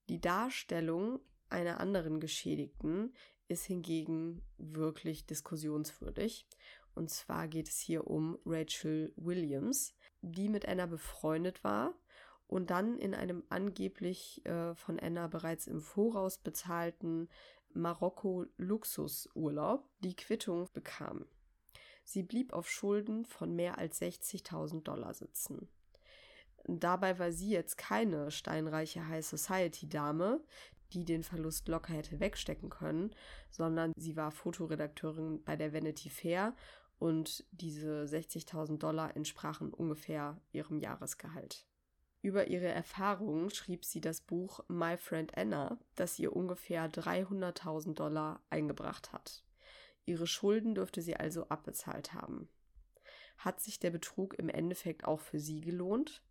Die 0.08 0.20
Darstellung 0.20 1.20
einer 1.48 1.80
anderen 1.80 2.18
Geschädigten 2.18 3.14
ist 3.46 3.64
hingegen 3.64 4.42
wirklich 4.58 5.26
diskussionswürdig. 5.26 6.46
Und 6.94 7.10
zwar 7.10 7.46
geht 7.46 7.68
es 7.68 7.78
hier 7.78 8.08
um 8.08 8.36
Rachel 8.44 9.12
Williams, 9.16 9.94
die 10.20 10.48
mit 10.48 10.66
Anna 10.66 10.86
befreundet 10.86 11.62
war 11.62 11.94
und 12.48 12.70
dann 12.70 12.98
in 12.98 13.14
einem 13.14 13.44
angeblich 13.48 14.44
äh, 14.44 14.74
von 14.74 14.98
Anna 14.98 15.28
bereits 15.28 15.68
im 15.68 15.80
Voraus 15.80 16.38
bezahlten 16.38 17.28
Marokko-Luxusurlaub 17.74 19.84
die 20.00 20.16
Quittung 20.16 20.68
bekam. 20.72 21.26
Sie 22.10 22.22
blieb 22.22 22.54
auf 22.54 22.70
Schulden 22.70 23.26
von 23.26 23.54
mehr 23.54 23.76
als 23.76 24.00
60.000 24.00 24.82
Dollar 24.82 25.12
sitzen. 25.12 25.68
Dabei 26.64 27.18
war 27.18 27.32
sie 27.32 27.50
jetzt 27.50 27.76
keine 27.76 28.30
steinreiche 28.30 29.06
High 29.08 29.26
Society 29.26 29.90
Dame, 29.90 30.40
die 30.94 31.04
den 31.04 31.22
Verlust 31.22 31.68
locker 31.68 31.92
hätte 31.92 32.18
wegstecken 32.18 32.70
können, 32.70 33.14
sondern 33.50 33.92
sie 33.94 34.16
war 34.16 34.30
Fotoredakteurin 34.30 35.44
bei 35.44 35.54
der 35.54 35.74
Vanity 35.74 36.08
Fair 36.08 36.56
und 36.98 37.44
diese 37.50 38.04
60.000 38.04 38.78
Dollar 38.78 39.14
entsprachen 39.14 39.74
ungefähr 39.74 40.40
ihrem 40.50 40.78
Jahresgehalt. 40.78 41.66
Über 42.22 42.46
ihre 42.46 42.68
Erfahrungen 42.68 43.50
schrieb 43.50 43.84
sie 43.84 44.00
das 44.00 44.22
Buch 44.22 44.60
My 44.68 44.96
Friend 44.96 45.36
Anna, 45.36 45.78
das 45.94 46.18
ihr 46.18 46.34
ungefähr 46.34 46.90
300.000 46.90 47.92
Dollar 47.92 48.40
eingebracht 48.48 49.12
hat. 49.12 49.44
Ihre 50.08 50.26
Schulden 50.26 50.74
dürfte 50.74 51.02
sie 51.02 51.16
also 51.16 51.48
abbezahlt 51.48 52.14
haben. 52.14 52.48
Hat 53.36 53.60
sich 53.60 53.78
der 53.78 53.90
Betrug 53.90 54.34
im 54.38 54.48
Endeffekt 54.48 55.04
auch 55.04 55.20
für 55.20 55.38
sie 55.38 55.60
gelohnt? 55.60 56.22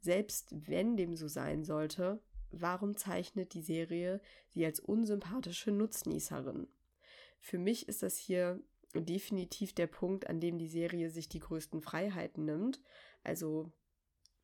Selbst 0.00 0.48
wenn 0.52 0.96
dem 0.96 1.16
so 1.16 1.26
sein 1.28 1.64
sollte, 1.64 2.22
warum 2.50 2.96
zeichnet 2.96 3.54
die 3.54 3.62
Serie 3.62 4.20
sie 4.50 4.64
als 4.64 4.80
unsympathische 4.80 5.72
Nutznießerin? 5.72 6.68
Für 7.40 7.58
mich 7.58 7.88
ist 7.88 8.02
das 8.02 8.16
hier 8.16 8.62
definitiv 8.94 9.74
der 9.74 9.88
Punkt, 9.88 10.28
an 10.28 10.40
dem 10.40 10.56
die 10.56 10.68
Serie 10.68 11.10
sich 11.10 11.28
die 11.28 11.40
größten 11.40 11.82
Freiheiten 11.82 12.44
nimmt. 12.44 12.80
Also 13.24 13.72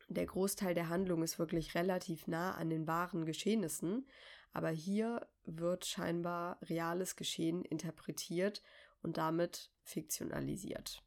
der 0.08 0.26
Großteil 0.26 0.74
der 0.74 0.88
Handlung 0.88 1.22
ist 1.22 1.38
wirklich 1.38 1.74
relativ 1.74 2.26
nah 2.26 2.54
an 2.54 2.68
den 2.68 2.86
wahren 2.86 3.24
Geschehnissen, 3.24 4.06
aber 4.54 4.70
hier 4.70 5.26
wird 5.44 5.84
scheinbar 5.84 6.58
reales 6.62 7.16
Geschehen 7.16 7.64
interpretiert 7.64 8.62
und 9.02 9.18
damit 9.18 9.70
fiktionalisiert. 9.82 11.02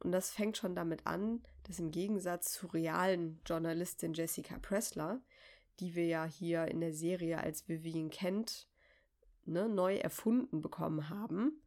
Und 0.00 0.12
das 0.12 0.30
fängt 0.30 0.58
schon 0.58 0.74
damit 0.74 1.06
an, 1.06 1.42
dass 1.62 1.78
im 1.78 1.90
Gegensatz 1.90 2.52
zur 2.52 2.74
realen 2.74 3.40
Journalistin 3.46 4.12
Jessica 4.12 4.58
Pressler, 4.58 5.22
die 5.80 5.94
wir 5.94 6.06
ja 6.06 6.24
hier 6.26 6.66
in 6.66 6.80
der 6.80 6.92
Serie 6.92 7.38
als 7.38 7.68
Vivian 7.68 8.10
Kent 8.10 8.68
ne, 9.44 9.68
neu 9.68 9.96
erfunden 9.96 10.60
bekommen 10.60 11.08
haben, 11.08 11.62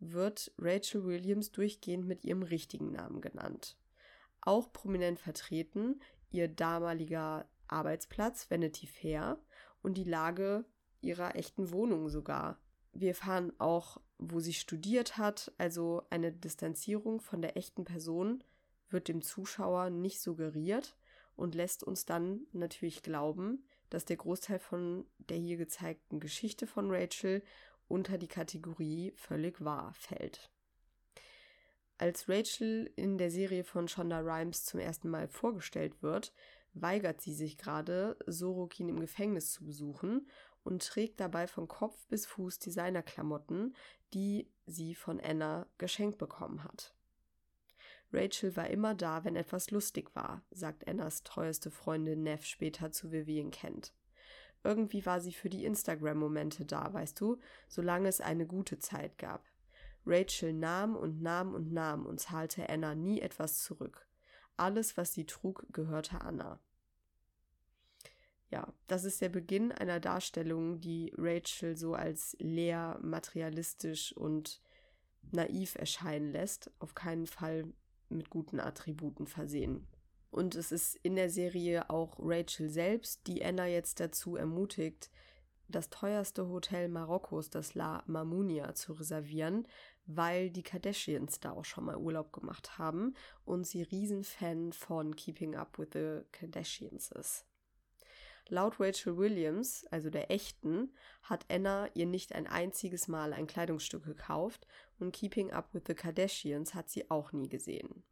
wird 0.00 0.52
Rachel 0.58 1.04
Williams 1.04 1.50
durchgehend 1.50 2.06
mit 2.06 2.24
ihrem 2.24 2.42
richtigen 2.42 2.92
Namen 2.92 3.20
genannt. 3.20 3.76
Auch 4.40 4.72
prominent 4.72 5.18
vertreten 5.18 6.00
ihr 6.30 6.48
damaliger 6.48 7.48
Arbeitsplatz 7.66 8.50
Vanity 8.50 8.86
Fair 8.86 9.38
und 9.82 9.94
die 9.96 10.04
Lage 10.04 10.64
ihrer 11.00 11.36
echten 11.36 11.70
Wohnung 11.70 12.08
sogar. 12.08 12.58
Wir 12.92 13.08
erfahren 13.08 13.52
auch, 13.58 14.00
wo 14.18 14.40
sie 14.40 14.54
studiert 14.54 15.16
hat, 15.16 15.52
also 15.58 16.02
eine 16.10 16.32
Distanzierung 16.32 17.20
von 17.20 17.40
der 17.40 17.56
echten 17.56 17.84
Person 17.84 18.42
wird 18.90 19.08
dem 19.08 19.22
Zuschauer 19.22 19.90
nicht 19.90 20.20
suggeriert 20.20 20.96
und 21.36 21.54
lässt 21.54 21.84
uns 21.84 22.04
dann 22.04 22.46
natürlich 22.52 23.02
glauben, 23.02 23.64
dass 23.90 24.04
der 24.04 24.16
Großteil 24.16 24.58
von 24.58 25.06
der 25.18 25.36
hier 25.36 25.56
gezeigten 25.56 26.20
Geschichte 26.20 26.66
von 26.66 26.90
Rachel 26.90 27.42
unter 27.86 28.18
die 28.18 28.28
Kategorie 28.28 29.12
völlig 29.16 29.64
wahr 29.64 29.94
fällt. 29.94 30.50
Als 31.96 32.28
Rachel 32.28 32.90
in 32.96 33.18
der 33.18 33.30
Serie 33.30 33.64
von 33.64 33.88
Shonda 33.88 34.20
Rhimes 34.20 34.64
zum 34.64 34.80
ersten 34.80 35.08
Mal 35.08 35.28
vorgestellt 35.28 36.02
wird, 36.02 36.32
weigert 36.82 37.20
sie 37.20 37.34
sich 37.34 37.58
gerade, 37.58 38.16
Sorokin 38.26 38.88
im 38.88 39.00
Gefängnis 39.00 39.52
zu 39.52 39.64
besuchen 39.64 40.28
und 40.64 40.86
trägt 40.86 41.20
dabei 41.20 41.46
von 41.46 41.68
Kopf 41.68 42.06
bis 42.08 42.26
Fuß 42.26 42.58
Designerklamotten, 42.58 43.74
die 44.14 44.50
sie 44.66 44.94
von 44.94 45.20
Anna 45.20 45.66
geschenkt 45.78 46.18
bekommen 46.18 46.64
hat. 46.64 46.94
Rachel 48.12 48.56
war 48.56 48.68
immer 48.68 48.94
da, 48.94 49.24
wenn 49.24 49.36
etwas 49.36 49.70
lustig 49.70 50.14
war, 50.14 50.42
sagt 50.50 50.88
Annas 50.88 51.22
treueste 51.22 51.70
Freundin 51.70 52.22
Neff 52.22 52.44
später 52.44 52.90
zu 52.90 53.12
Vivian 53.12 53.50
Kent. 53.50 53.92
Irgendwie 54.64 55.04
war 55.06 55.20
sie 55.20 55.32
für 55.32 55.50
die 55.50 55.64
Instagram-Momente 55.64 56.64
da, 56.64 56.92
weißt 56.92 57.20
du, 57.20 57.38
solange 57.68 58.08
es 58.08 58.20
eine 58.20 58.46
gute 58.46 58.78
Zeit 58.78 59.18
gab. 59.18 59.44
Rachel 60.06 60.52
nahm 60.54 60.96
und 60.96 61.20
nahm 61.22 61.54
und 61.54 61.72
nahm 61.72 62.06
und 62.06 62.18
zahlte 62.18 62.68
Anna 62.68 62.94
nie 62.94 63.20
etwas 63.20 63.62
zurück. 63.62 64.06
Alles, 64.56 64.96
was 64.96 65.12
sie 65.12 65.26
trug, 65.26 65.66
gehörte 65.72 66.22
Anna. 66.22 66.60
Ja, 68.50 68.72
das 68.86 69.04
ist 69.04 69.20
der 69.20 69.28
Beginn 69.28 69.72
einer 69.72 70.00
Darstellung, 70.00 70.80
die 70.80 71.12
Rachel 71.16 71.76
so 71.76 71.94
als 71.94 72.34
leer, 72.40 72.98
materialistisch 73.02 74.16
und 74.16 74.62
naiv 75.30 75.74
erscheinen 75.74 76.32
lässt, 76.32 76.70
auf 76.78 76.94
keinen 76.94 77.26
Fall 77.26 77.66
mit 78.08 78.30
guten 78.30 78.58
Attributen 78.58 79.26
versehen. 79.26 79.86
Und 80.30 80.54
es 80.54 80.72
ist 80.72 80.96
in 80.96 81.16
der 81.16 81.30
Serie 81.30 81.90
auch 81.90 82.16
Rachel 82.18 82.70
selbst, 82.70 83.26
die 83.26 83.44
Anna 83.44 83.66
jetzt 83.66 84.00
dazu 84.00 84.36
ermutigt, 84.36 85.10
das 85.68 85.90
teuerste 85.90 86.48
Hotel 86.48 86.88
Marokkos, 86.88 87.50
das 87.50 87.74
La 87.74 88.02
Mamunia, 88.06 88.74
zu 88.74 88.94
reservieren, 88.94 89.68
weil 90.06 90.50
die 90.50 90.62
Kardashians 90.62 91.40
da 91.40 91.52
auch 91.52 91.66
schon 91.66 91.84
mal 91.84 91.98
Urlaub 91.98 92.32
gemacht 92.32 92.78
haben 92.78 93.14
und 93.44 93.66
sie 93.66 93.82
Riesenfan 93.82 94.72
von 94.72 95.14
Keeping 95.14 95.54
Up 95.54 95.78
with 95.78 95.88
the 95.92 96.20
Kardashians 96.32 97.12
ist. 97.12 97.44
Laut 98.50 98.80
Rachel 98.80 99.18
Williams, 99.18 99.84
also 99.90 100.08
der 100.08 100.30
echten, 100.30 100.94
hat 101.22 101.44
Anna 101.50 101.88
ihr 101.94 102.06
nicht 102.06 102.34
ein 102.34 102.46
einziges 102.46 103.06
Mal 103.06 103.34
ein 103.34 103.46
Kleidungsstück 103.46 104.04
gekauft 104.04 104.66
und 104.98 105.12
Keeping 105.12 105.50
Up 105.52 105.74
with 105.74 105.82
the 105.86 105.94
Kardashians 105.94 106.74
hat 106.74 106.88
sie 106.88 107.10
auch 107.10 107.32
nie 107.32 107.48
gesehen. 107.48 108.02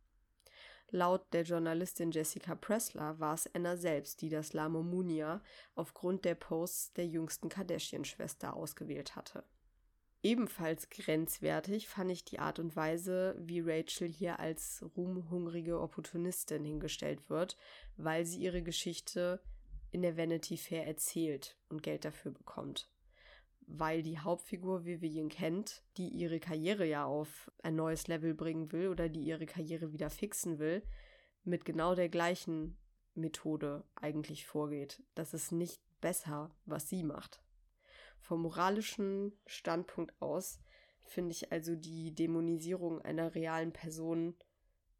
Laut 0.90 1.33
der 1.33 1.42
Journalistin 1.42 2.11
Jessica 2.12 2.55
Pressler 2.55 3.18
war 3.18 3.35
es 3.35 3.53
Anna 3.55 3.77
selbst, 3.77 4.20
die 4.20 4.29
das 4.29 4.53
La 4.53 4.68
Momunia 4.68 5.42
aufgrund 5.75 6.25
der 6.25 6.35
Posts 6.35 6.92
der 6.92 7.07
jüngsten 7.07 7.49
Kardashian-Schwester 7.49 8.55
ausgewählt 8.55 9.16
hatte. 9.16 9.42
Ebenfalls 10.22 10.90
grenzwertig 10.90 11.88
fand 11.88 12.11
ich 12.11 12.25
die 12.25 12.38
Art 12.38 12.59
und 12.59 12.77
Weise, 12.77 13.37
wie 13.38 13.61
Rachel 13.61 14.09
hier 14.09 14.38
als 14.38 14.85
ruhmhungrige 14.96 15.81
Opportunistin 15.81 16.64
hingestellt 16.64 17.31
wird, 17.31 17.57
weil 17.96 18.25
sie 18.27 18.40
ihre 18.40 18.62
Geschichte 18.62 19.40
in 19.96 20.02
der 20.02 20.18
Vanity 20.18 20.59
Fair 20.59 20.87
erzählt 20.87 21.56
und 21.70 21.82
Geld 21.82 22.04
dafür 22.04 22.30
bekommt. 22.30 22.90
weil 23.66 24.02
die 24.02 24.18
Hauptfigur 24.18 24.85
Vivian 24.85 25.28
kennt, 25.28 25.82
die 25.96 26.09
ihre 26.09 26.38
Karriere 26.38 26.87
ja 26.87 27.04
auf 27.04 27.50
ein 27.62 27.74
neues 27.74 28.06
Level 28.06 28.35
bringen 28.35 28.70
will 28.72 28.88
oder 28.88 29.09
die 29.09 29.24
ihre 29.24 29.46
Karriere 29.46 29.92
wieder 29.92 30.09
fixen 30.09 30.59
will, 30.59 30.82
mit 31.42 31.64
genau 31.64 31.94
der 31.94 32.09
gleichen 32.09 32.76
Methode 33.14 33.85
eigentlich 33.96 34.46
vorgeht. 34.46 35.02
Das 35.14 35.35
ist 35.35 35.52
nicht 35.52 35.80
besser, 36.00 36.54
was 36.64 36.88
sie 36.88 37.02
macht. 37.02 37.42
Vom 38.20 38.42
moralischen 38.42 39.32
Standpunkt 39.46 40.14
aus 40.20 40.61
finde 41.02 41.32
ich 41.32 41.52
also 41.52 41.74
die 41.74 42.14
Dämonisierung 42.14 43.00
einer 43.02 43.35
realen 43.35 43.72
Person 43.72 44.37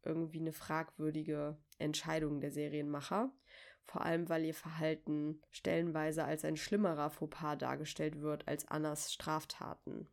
irgendwie 0.03 0.39
eine 0.39 0.53
fragwürdige 0.53 1.57
Entscheidung 1.79 2.39
der 2.39 2.51
Serienmacher. 2.51 3.31
Vor 3.87 4.01
allem, 4.01 4.27
weil 4.27 4.43
ihr 4.43 4.53
Verhalten 4.53 5.41
stellenweise 5.49 6.25
als 6.25 6.43
ein 6.43 6.57
schlimmerer 6.57 7.09
Fauxpas 7.09 7.57
dargestellt 7.57 8.21
wird 8.21 8.47
als 8.47 8.67
Annas 8.67 9.13
Straftaten. 9.13 10.07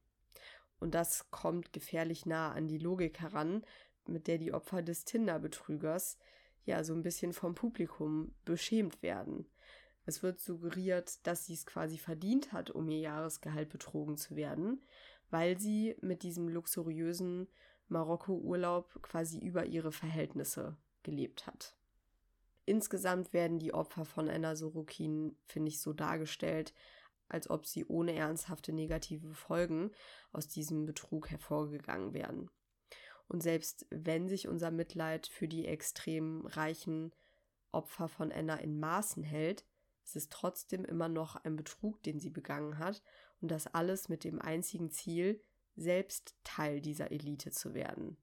Und 0.78 0.94
das 0.94 1.30
kommt 1.30 1.72
gefährlich 1.72 2.24
nah 2.24 2.52
an 2.52 2.68
die 2.68 2.78
Logik 2.78 3.20
heran, 3.20 3.64
mit 4.06 4.28
der 4.28 4.38
die 4.38 4.52
Opfer 4.52 4.82
des 4.82 5.04
Tinder-Betrügers 5.04 6.18
ja 6.64 6.84
so 6.84 6.94
ein 6.94 7.02
bisschen 7.02 7.32
vom 7.32 7.54
Publikum 7.54 8.34
beschämt 8.44 9.02
werden. 9.02 9.46
Es 10.06 10.22
wird 10.22 10.40
suggeriert, 10.40 11.26
dass 11.26 11.46
sie 11.46 11.54
es 11.54 11.66
quasi 11.66 11.98
verdient 11.98 12.52
hat, 12.52 12.70
um 12.70 12.88
ihr 12.88 13.00
Jahresgehalt 13.00 13.70
betrogen 13.70 14.16
zu 14.16 14.36
werden, 14.36 14.82
weil 15.30 15.58
sie 15.58 15.96
mit 16.00 16.22
diesem 16.22 16.48
luxuriösen 16.48 17.48
Marokko-Urlaub 17.88 19.02
quasi 19.02 19.38
über 19.38 19.66
ihre 19.66 19.92
Verhältnisse 19.92 20.76
gelebt 21.02 21.46
hat. 21.46 21.74
Insgesamt 22.66 23.32
werden 23.32 23.58
die 23.58 23.74
Opfer 23.74 24.04
von 24.04 24.28
Anna 24.28 24.56
Sorokin, 24.56 25.36
finde 25.44 25.68
ich, 25.68 25.80
so 25.80 25.92
dargestellt, 25.92 26.72
als 27.28 27.50
ob 27.50 27.66
sie 27.66 27.84
ohne 27.84 28.14
ernsthafte 28.14 28.72
negative 28.72 29.34
Folgen 29.34 29.90
aus 30.32 30.48
diesem 30.48 30.86
Betrug 30.86 31.30
hervorgegangen 31.30 32.14
wären. 32.14 32.50
Und 33.28 33.42
selbst 33.42 33.86
wenn 33.90 34.28
sich 34.28 34.48
unser 34.48 34.70
Mitleid 34.70 35.26
für 35.26 35.48
die 35.48 35.66
extrem 35.66 36.46
reichen 36.46 37.14
Opfer 37.72 38.08
von 38.08 38.30
Anna 38.30 38.56
in 38.56 38.78
Maßen 38.78 39.22
hält, 39.22 39.64
es 40.04 40.16
ist 40.16 40.30
trotzdem 40.32 40.84
immer 40.84 41.08
noch 41.08 41.36
ein 41.36 41.56
Betrug, 41.56 42.02
den 42.02 42.20
sie 42.20 42.30
begangen 42.30 42.78
hat, 42.78 43.02
und 43.40 43.50
das 43.50 43.66
alles 43.66 44.08
mit 44.08 44.24
dem 44.24 44.40
einzigen 44.40 44.90
Ziel, 44.90 45.42
selbst 45.76 46.36
Teil 46.44 46.80
dieser 46.80 47.10
Elite 47.10 47.50
zu 47.50 47.74
werden. 47.74 48.16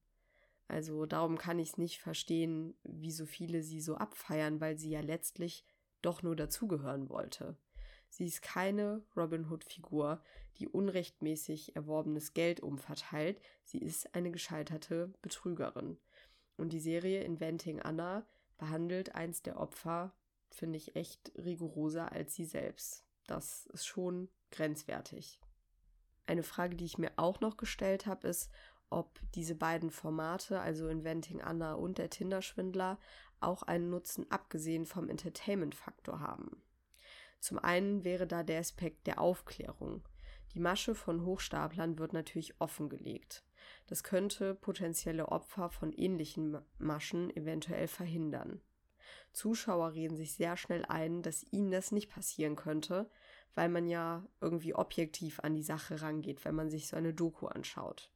Also 0.72 1.06
darum 1.06 1.38
kann 1.38 1.60
ich 1.60 1.72
es 1.72 1.78
nicht 1.78 2.00
verstehen, 2.00 2.76
wie 2.84 3.12
so 3.12 3.26
viele 3.26 3.62
sie 3.62 3.82
so 3.82 3.96
abfeiern, 3.96 4.62
weil 4.62 4.78
sie 4.78 4.90
ja 4.90 5.02
letztlich 5.02 5.66
doch 6.02 6.24
nur 6.24 6.34
dazugehören 6.34 7.10
wollte. 7.10 7.58
Sie 8.08 8.26
ist 8.26 8.42
keine 8.42 9.04
Robin 9.18 9.50
Hood-Figur, 9.50 10.24
die 10.60 10.70
unrechtmäßig 10.70 11.76
erworbenes 11.76 12.34
Geld 12.34 12.62
umverteilt. 12.62 13.42
Sie 13.66 13.80
ist 13.80 14.16
eine 14.16 14.32
gescheiterte 14.32 15.14
Betrügerin. 15.22 15.98
Und 16.56 16.72
die 16.72 16.80
Serie 16.80 17.26
Inventing 17.26 17.82
Anna 17.82 18.26
behandelt 18.58 19.14
eins 19.14 19.42
der 19.42 19.60
Opfer 19.60 20.16
finde 20.52 20.78
ich 20.78 20.96
echt 20.96 21.34
rigoroser 21.36 22.14
als 22.14 22.34
sie 22.34 22.46
selbst. 22.46 23.04
Das 23.28 23.66
ist 23.74 23.86
schon 23.86 24.30
grenzwertig. 24.52 25.42
Eine 26.28 26.44
Frage, 26.44 26.78
die 26.78 26.86
ich 26.86 26.98
mir 26.98 27.12
auch 27.18 27.42
noch 27.42 27.58
gestellt 27.58 28.06
habe, 28.06 28.30
ist, 28.30 28.50
ob 28.92 29.20
diese 29.34 29.56
beiden 29.56 29.90
Formate, 29.90 30.60
also 30.60 30.88
Inventing 30.88 31.42
Anna 31.42 31.74
und 31.74 31.98
der 31.98 32.10
Tinder-Schwindler, 32.10 33.00
auch 33.40 33.64
einen 33.64 33.90
Nutzen 33.90 34.30
abgesehen 34.30 34.86
vom 34.86 35.10
Entertainment-Faktor 35.10 36.20
haben. 36.20 36.62
Zum 37.40 37.58
einen 37.58 38.04
wäre 38.04 38.28
da 38.28 38.44
der 38.44 38.60
Aspekt 38.60 39.08
der 39.08 39.20
Aufklärung. 39.20 40.04
Die 40.54 40.60
Masche 40.60 40.94
von 40.94 41.26
Hochstaplern 41.26 41.98
wird 41.98 42.14
natürlich 42.14 42.60
offengelegt. 42.60 43.44
Das 43.88 44.04
könnte 44.04 44.54
potenzielle 44.54 45.30
Opfer 45.30 45.70
von 45.70 45.92
ähnlichen 45.94 46.60
Maschen 46.78 47.36
eventuell 47.36 47.88
verhindern. 47.88 48.62
Zuschauer 49.34 49.94
reden 49.94 50.18
sich 50.18 50.34
sehr 50.34 50.58
schnell 50.58 50.86
ein, 50.86 51.22
dass 51.22 51.46
ihnen 51.52 51.72
das 51.72 51.92
nicht 51.92 52.10
passieren 52.10 52.56
könnte, 52.56 53.10
weil 53.56 53.70
man 53.70 53.88
ja 53.88 54.26
irgendwie 54.40 54.76
objektiv 54.76 55.40
an 55.40 55.56
die 55.56 55.64
Sache 55.64 56.02
rangeht, 56.02 56.44
wenn 56.46 56.56
man 56.56 56.70
sich 56.70 56.88
so 56.88 56.98
eine 56.98 57.14
Doku 57.14 57.48
anschaut. 57.48 58.12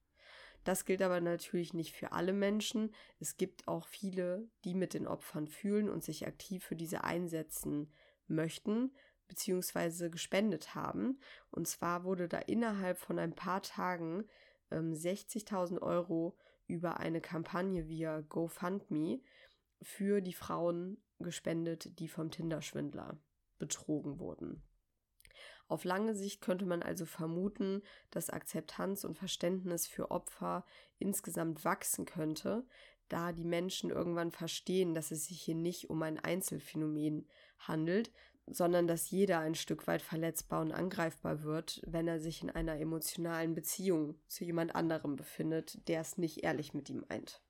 Das 0.65 0.84
gilt 0.84 1.04
aber 1.04 1.21
natürlich 1.21 1.73
nicht 1.73 1.93
für 1.95 2.12
alle 2.12 2.34
Menschen. 2.34 2.93
Es 3.19 3.38
gibt 3.38 3.67
auch 3.67 3.88
viele, 3.88 4.49
die 4.65 4.73
mit 4.73 4.95
den 4.95 5.08
Opfern 5.08 5.47
fühlen 5.47 5.89
und 5.89 6.04
sich 6.04 6.25
aktiv 6.28 6.65
für 6.65 6.75
diese 6.75 7.04
einsetzen 7.04 7.93
möchten 8.28 8.91
bzw. 9.28 10.10
gespendet 10.10 10.73
haben. 10.73 11.19
Und 11.51 11.67
zwar 11.67 12.04
wurde 12.04 12.28
da 12.28 12.39
innerhalb 12.39 12.97
von 12.97 13.19
ein 13.19 13.36
paar 13.36 13.62
Tagen 13.62 14.25
ähm, 14.71 14.93
60.000 14.93 15.82
Euro 15.84 16.36
über 16.65 16.99
eine 16.99 17.21
Kampagne 17.21 17.88
via 17.88 18.21
GoFundMe 18.21 19.21
für 19.84 20.19
die 20.21 20.34
Frauen 20.34 20.97
gespendet, 21.19 21.99
die 21.99 22.08
vom 22.08 22.32
Tinder-Schwindler 22.32 23.19
betrogen 23.60 24.19
wurden. 24.19 24.63
Auf 25.67 25.84
lange 25.84 26.15
Sicht 26.15 26.41
könnte 26.41 26.65
man 26.65 26.84
also 26.84 27.06
vermuten, 27.06 27.82
dass 28.12 28.30
Akzeptanz 28.30 29.04
und 29.04 29.17
Verständnis 29.17 29.88
für 29.88 30.12
Opfer 30.12 30.65
insgesamt 30.99 31.65
wachsen 31.65 32.06
könnte, 32.06 32.65
da 33.10 33.32
die 33.32 33.45
Menschen 33.45 33.89
irgendwann 33.89 34.32
verstehen, 34.32 34.93
dass 34.93 35.12
es 35.12 35.25
sich 35.25 35.41
hier 35.41 35.56
nicht 35.56 35.89
um 35.89 36.01
ein 36.01 36.19
Einzelfenomen 36.19 37.28
handelt, 37.60 38.12
sondern 38.47 38.88
dass 38.88 39.10
jeder 39.10 39.39
ein 39.39 39.56
Stück 39.56 39.88
weit 39.88 40.01
verletzbar 40.01 40.62
und 40.62 40.71
angreifbar 40.71 41.43
wird, 41.43 41.82
wenn 41.86 42.08
er 42.08 42.19
sich 42.19 42.43
in 42.43 42.51
einer 42.51 42.80
emotionalen 42.80 43.56
Beziehung 43.56 44.15
zu 44.28 44.43
jemand 44.43 44.75
anderem 44.75 45.15
befindet, 45.15 45.88
der 45.88 46.01
es 46.01 46.17
nicht 46.17 46.43
ehrlich 46.43 46.73
mit 46.73 46.89
ihm 46.89 47.06
meint 47.10 47.41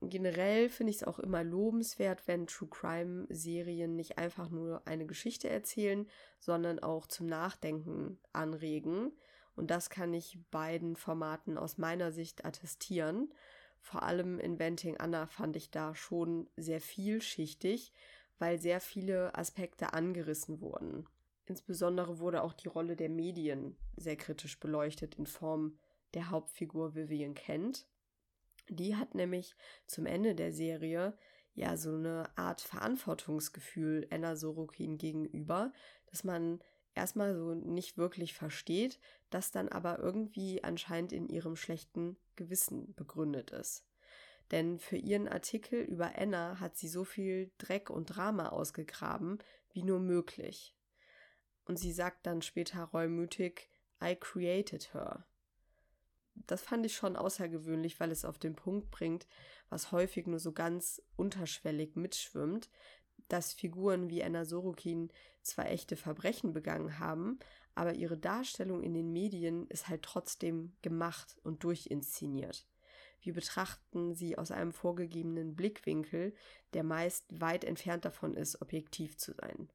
generell 0.00 0.68
finde 0.68 0.90
ich 0.90 0.96
es 0.98 1.04
auch 1.04 1.18
immer 1.18 1.44
lobenswert, 1.44 2.26
wenn 2.26 2.46
True 2.46 2.68
Crime 2.68 3.26
Serien 3.28 3.96
nicht 3.96 4.18
einfach 4.18 4.50
nur 4.50 4.86
eine 4.86 5.06
Geschichte 5.06 5.48
erzählen, 5.48 6.08
sondern 6.38 6.78
auch 6.78 7.06
zum 7.06 7.26
Nachdenken 7.26 8.18
anregen. 8.32 9.12
Und 9.56 9.70
das 9.70 9.90
kann 9.90 10.14
ich 10.14 10.38
beiden 10.50 10.96
Formaten 10.96 11.58
aus 11.58 11.76
meiner 11.76 12.12
Sicht 12.12 12.44
attestieren. 12.44 13.32
Vor 13.80 14.02
allem 14.02 14.38
Inventing 14.38 14.96
Anna 14.96 15.26
fand 15.26 15.56
ich 15.56 15.70
da 15.70 15.94
schon 15.94 16.48
sehr 16.56 16.80
vielschichtig, 16.80 17.92
weil 18.38 18.58
sehr 18.58 18.80
viele 18.80 19.34
Aspekte 19.34 19.92
angerissen 19.92 20.60
wurden. 20.60 21.06
Insbesondere 21.46 22.20
wurde 22.20 22.42
auch 22.42 22.52
die 22.52 22.68
Rolle 22.68 22.96
der 22.96 23.08
Medien 23.08 23.76
sehr 23.96 24.16
kritisch 24.16 24.60
beleuchtet 24.60 25.16
in 25.16 25.26
Form 25.26 25.78
der 26.14 26.30
Hauptfigur 26.30 26.94
Vivian 26.94 27.34
Kent. 27.34 27.86
Die 28.72 28.94
hat 28.94 29.16
nämlich 29.16 29.56
zum 29.86 30.06
Ende 30.06 30.36
der 30.36 30.52
Serie 30.52 31.18
ja 31.54 31.76
so 31.76 31.92
eine 31.92 32.30
Art 32.38 32.60
Verantwortungsgefühl 32.60 34.06
Anna 34.10 34.36
Sorokin 34.36 34.96
gegenüber, 34.96 35.72
dass 36.06 36.22
man 36.22 36.62
erstmal 36.94 37.34
so 37.34 37.54
nicht 37.54 37.98
wirklich 37.98 38.32
versteht, 38.32 39.00
das 39.28 39.50
dann 39.50 39.68
aber 39.68 39.98
irgendwie 39.98 40.62
anscheinend 40.62 41.12
in 41.12 41.28
ihrem 41.28 41.56
schlechten 41.56 42.16
Gewissen 42.36 42.94
begründet 42.94 43.50
ist. 43.50 43.84
Denn 44.52 44.78
für 44.78 44.96
ihren 44.96 45.28
Artikel 45.28 45.80
über 45.80 46.16
Anna 46.16 46.60
hat 46.60 46.76
sie 46.76 46.88
so 46.88 47.04
viel 47.04 47.50
Dreck 47.58 47.90
und 47.90 48.06
Drama 48.06 48.50
ausgegraben, 48.50 49.38
wie 49.72 49.82
nur 49.82 49.98
möglich. 49.98 50.76
Und 51.64 51.76
sie 51.76 51.92
sagt 51.92 52.24
dann 52.24 52.40
später 52.40 52.84
reumütig, 52.84 53.68
I 54.02 54.14
created 54.14 54.94
her 54.94 55.26
das 56.46 56.62
fand 56.62 56.86
ich 56.86 56.94
schon 56.94 57.16
außergewöhnlich, 57.16 58.00
weil 58.00 58.10
es 58.10 58.24
auf 58.24 58.38
den 58.38 58.54
Punkt 58.54 58.90
bringt, 58.90 59.26
was 59.68 59.92
häufig 59.92 60.26
nur 60.26 60.38
so 60.38 60.52
ganz 60.52 61.02
unterschwellig 61.16 61.96
mitschwimmt, 61.96 62.70
dass 63.28 63.52
Figuren 63.52 64.10
wie 64.10 64.22
Anna 64.22 64.44
Sorokin 64.44 65.10
zwar 65.42 65.70
echte 65.70 65.96
Verbrechen 65.96 66.52
begangen 66.52 66.98
haben, 66.98 67.38
aber 67.74 67.94
ihre 67.94 68.18
Darstellung 68.18 68.82
in 68.82 68.94
den 68.94 69.12
Medien 69.12 69.66
ist 69.68 69.88
halt 69.88 70.02
trotzdem 70.02 70.72
gemacht 70.82 71.36
und 71.42 71.62
durchinszeniert. 71.64 72.66
Wir 73.22 73.34
betrachten 73.34 74.14
sie 74.14 74.38
aus 74.38 74.50
einem 74.50 74.72
vorgegebenen 74.72 75.54
Blickwinkel, 75.54 76.34
der 76.72 76.82
meist 76.82 77.40
weit 77.40 77.64
entfernt 77.64 78.04
davon 78.04 78.34
ist, 78.34 78.60
objektiv 78.62 79.18
zu 79.18 79.32
sein. 79.32 79.68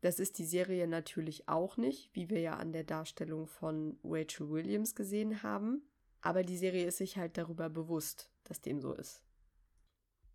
Das 0.00 0.18
ist 0.18 0.38
die 0.38 0.44
Serie 0.44 0.86
natürlich 0.86 1.48
auch 1.48 1.76
nicht, 1.76 2.14
wie 2.14 2.28
wir 2.28 2.40
ja 2.40 2.56
an 2.56 2.72
der 2.72 2.84
Darstellung 2.84 3.46
von 3.46 3.98
Rachel 4.04 4.50
Williams 4.50 4.94
gesehen 4.94 5.42
haben. 5.42 5.82
Aber 6.24 6.42
die 6.42 6.56
Serie 6.56 6.86
ist 6.86 6.96
sich 6.96 7.18
halt 7.18 7.36
darüber 7.36 7.68
bewusst, 7.68 8.30
dass 8.44 8.62
dem 8.62 8.80
so 8.80 8.94
ist. 8.94 9.22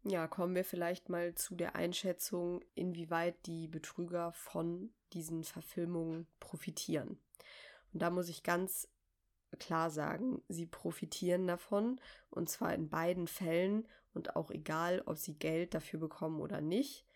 Ja, 0.03 0.27
kommen 0.27 0.53
wir 0.53 0.63
vielleicht 0.63 1.09
mal 1.09 1.33
zu 1.33 1.55
der 1.55 1.75
Einschätzung, 1.75 2.63
inwieweit 2.75 3.43
die 3.47 3.67
Betrüger 3.67 4.31
von 4.31 4.93
diesen 5.13 5.43
Verfilmungen 5.43 6.27
profitieren. 6.39 7.17
Und 7.91 8.03
da 8.03 8.11
muss 8.11 8.29
ich 8.29 8.43
ganz 8.43 8.87
klar 9.57 9.89
sagen, 9.89 10.43
sie 10.47 10.67
profitieren 10.67 11.47
davon 11.47 11.99
und 12.29 12.49
zwar 12.49 12.75
in 12.75 12.89
beiden 12.89 13.27
Fällen 13.27 13.87
und 14.13 14.35
auch 14.35 14.51
egal, 14.51 15.01
ob 15.07 15.17
sie 15.17 15.39
Geld 15.39 15.73
dafür 15.73 15.99
bekommen 15.99 16.39
oder 16.39 16.61
nicht, 16.61 17.07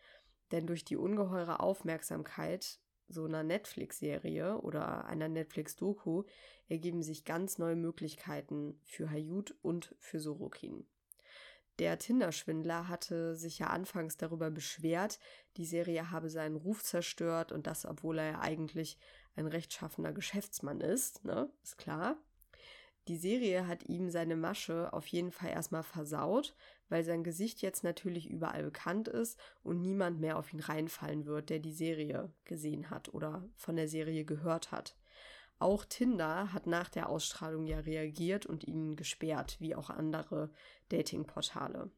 denn 0.52 0.66
durch 0.66 0.84
die 0.84 0.98
ungeheure 0.98 1.60
Aufmerksamkeit 1.60 2.80
so 3.14 3.26
einer 3.26 3.44
Netflix-Serie 3.44 4.58
oder 4.60 5.06
einer 5.06 5.30
Netflix-Doku 5.30 6.24
ergeben 6.68 7.04
sich 7.04 7.24
ganz 7.26 7.58
neue 7.58 7.76
Möglichkeiten 7.76 8.80
für 8.84 9.10
Hayut 9.10 9.56
und 9.62 9.96
für 10.00 10.20
Sorokin. 10.20 10.86
Der 11.80 11.98
Tinder-Schwindler 11.98 12.88
hatte 12.88 13.36
sich 13.36 13.60
ja 13.60 13.68
anfangs 13.68 14.18
darüber 14.18 14.52
beschwert, 14.52 15.20
die 15.58 15.66
Serie 15.66 16.12
habe 16.12 16.30
seinen 16.30 16.56
Ruf 16.56 16.84
zerstört 16.84 17.52
und 17.52 17.66
das, 17.66 17.86
obwohl 17.86 18.20
er 18.20 18.32
ja 18.32 18.40
eigentlich 18.42 19.00
ein 19.36 19.48
rechtschaffener 19.48 20.14
Geschäftsmann 20.14 20.82
ist, 20.82 21.26
ne? 21.26 21.50
Ist 21.64 21.78
klar. 21.78 22.18
Die 23.10 23.18
Serie 23.18 23.68
hat 23.68 23.84
ihm 23.90 24.10
seine 24.10 24.38
Masche 24.38 24.94
auf 24.94 25.08
jeden 25.08 25.32
Fall 25.32 25.50
erstmal 25.50 25.84
versaut, 25.84 26.56
weil 26.88 27.04
sein 27.04 27.24
Gesicht 27.24 27.62
jetzt 27.62 27.84
natürlich 27.84 28.30
überall 28.30 28.64
bekannt 28.64 29.10
ist 29.10 29.38
und 29.62 29.82
niemand 29.82 30.22
mehr 30.22 30.38
auf 30.38 30.54
ihn 30.54 30.62
reinfallen 30.62 31.26
wird, 31.26 31.50
der 31.50 31.60
die 31.60 31.74
Serie 31.74 32.32
gesehen 32.46 32.90
hat 32.90 33.14
oder 33.14 33.44
von 33.58 33.76
der 33.76 33.90
Serie 33.90 34.24
gehört 34.24 34.72
hat. 34.72 34.96
Auch 35.60 35.86
Tinder 35.86 36.54
hat 36.54 36.66
nach 36.66 36.90
der 36.90 37.10
Ausstrahlung 37.10 37.68
ja 37.68 37.80
reagiert 37.80 38.46
und 38.46 38.64
ihn 38.66 38.96
gesperrt, 38.96 39.58
wie 39.60 39.76
auch 39.76 39.90
andere 39.90 40.50
Datingportale. 40.90 41.92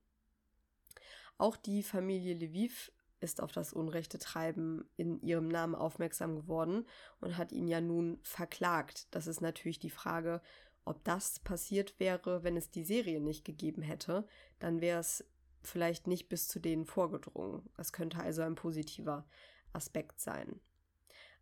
Auch 1.37 1.55
die 1.57 1.83
Familie 1.83 2.33
Lviv 2.35 2.91
ist 3.19 3.41
auf 3.41 3.51
das 3.51 3.73
unrechte 3.73 4.19
Treiben 4.19 4.87
in 4.97 5.19
ihrem 5.21 5.47
Namen 5.47 5.75
aufmerksam 5.75 6.35
geworden 6.35 6.85
und 7.19 7.37
hat 7.37 7.51
ihn 7.51 7.67
ja 7.67 7.81
nun 7.81 8.19
verklagt. 8.21 9.07
Das 9.11 9.27
ist 9.27 9.41
natürlich 9.41 9.79
die 9.79 9.89
Frage, 9.89 10.41
ob 10.85 11.03
das 11.03 11.39
passiert 11.39 11.99
wäre, 11.99 12.43
wenn 12.43 12.55
es 12.55 12.69
die 12.69 12.83
Serie 12.83 13.19
nicht 13.19 13.43
gegeben 13.43 13.81
hätte, 13.81 14.27
dann 14.59 14.81
wäre 14.81 14.99
es 14.99 15.25
vielleicht 15.63 16.07
nicht 16.07 16.29
bis 16.29 16.47
zu 16.47 16.59
denen 16.59 16.85
vorgedrungen. 16.85 17.67
Es 17.77 17.91
könnte 17.91 18.19
also 18.19 18.43
ein 18.43 18.55
positiver 18.55 19.25
Aspekt 19.73 20.19
sein. 20.19 20.59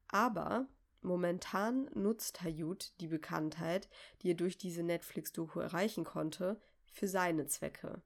Aber 0.08 0.68
momentan 1.02 1.90
nutzt 1.94 2.42
Hayut 2.42 2.94
die 3.02 3.08
Bekanntheit, 3.08 3.90
die 4.22 4.32
er 4.32 4.36
durch 4.36 4.58
diese 4.58 4.84
Netflix-Doku 4.84 5.60
erreichen 5.60 6.06
konnte, 6.06 6.62
für 6.94 7.08
seine 7.08 7.48
Zwecke. 7.48 8.02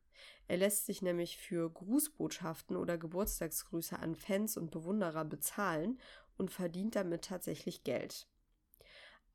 Er 0.47 0.57
lässt 0.57 0.85
sich 0.85 1.01
nämlich 1.01 1.37
für 1.37 1.69
Grußbotschaften 1.69 2.77
oder 2.77 2.97
Geburtstagsgrüße 2.97 3.99
an 3.99 4.15
Fans 4.15 4.57
und 4.57 4.71
Bewunderer 4.71 5.25
bezahlen 5.25 5.99
und 6.37 6.51
verdient 6.51 6.95
damit 6.95 7.25
tatsächlich 7.25 7.83
Geld. 7.83 8.27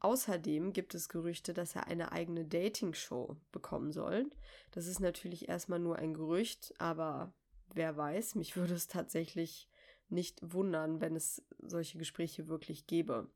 Außerdem 0.03 0.73
gibt 0.73 0.97
es 0.97 1.09
Gerüchte, 1.09 1.55
dass 1.55 1.77
er 1.77 1.87
eine 1.87 2.11
eigene 2.11 2.45
Dating-Show 2.45 3.37
bekommen 3.53 3.93
soll. 3.93 4.29
Das 4.73 4.89
ist 4.89 4.99
natürlich 4.99 5.49
erstmal 5.49 5.79
nur 5.79 5.95
ein 5.97 6.13
Gerücht, 6.13 6.75
aber 6.79 7.33
wer 7.73 7.97
weiß, 7.97 8.35
mich 8.35 8.57
würde 8.57 8.75
es 8.75 8.89
tatsächlich 8.89 9.69
nicht 10.09 10.41
wundern, 10.43 11.01
wenn 11.01 11.15
es 11.15 11.45
solche 11.61 11.99
Gespräche 11.99 12.49
wirklich 12.49 12.89
gäbe. 12.89 13.31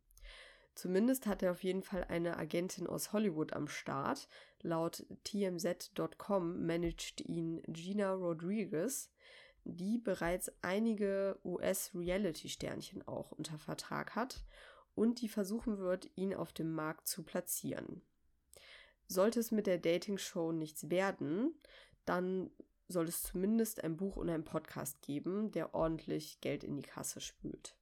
Zumindest 0.74 1.26
hat 1.26 1.44
er 1.44 1.52
auf 1.52 1.62
jeden 1.62 1.84
Fall 1.84 2.02
eine 2.02 2.36
Agentin 2.36 2.88
aus 2.88 3.12
Hollywood 3.12 3.52
am 3.52 3.68
Start. 3.68 4.28
Laut 4.60 5.06
TMZ.com 5.22 6.66
managt 6.66 7.20
ihn 7.20 7.62
Gina 7.68 8.12
Rodriguez, 8.12 9.12
die 9.62 9.98
bereits 9.98 10.50
einige 10.62 11.38
US-Reality-Sternchen 11.44 13.06
auch 13.06 13.30
unter 13.30 13.56
Vertrag 13.56 14.16
hat 14.16 14.44
und 14.96 15.20
die 15.20 15.28
versuchen 15.28 15.78
wird, 15.78 16.10
ihn 16.16 16.34
auf 16.34 16.52
dem 16.52 16.72
Markt 16.72 17.06
zu 17.06 17.22
platzieren. 17.22 18.02
Sollte 19.06 19.38
es 19.38 19.52
mit 19.52 19.68
der 19.68 19.78
Dating-Show 19.78 20.50
nichts 20.50 20.90
werden, 20.90 21.54
dann 22.04 22.50
soll 22.88 23.06
es 23.06 23.22
zumindest 23.22 23.84
ein 23.84 23.96
Buch 23.96 24.16
und 24.16 24.28
ein 24.30 24.44
Podcast 24.44 25.02
geben, 25.02 25.52
der 25.52 25.74
ordentlich 25.74 26.40
Geld 26.40 26.64
in 26.64 26.76
die 26.76 26.82
Kasse 26.82 27.20
spült. 27.20 27.76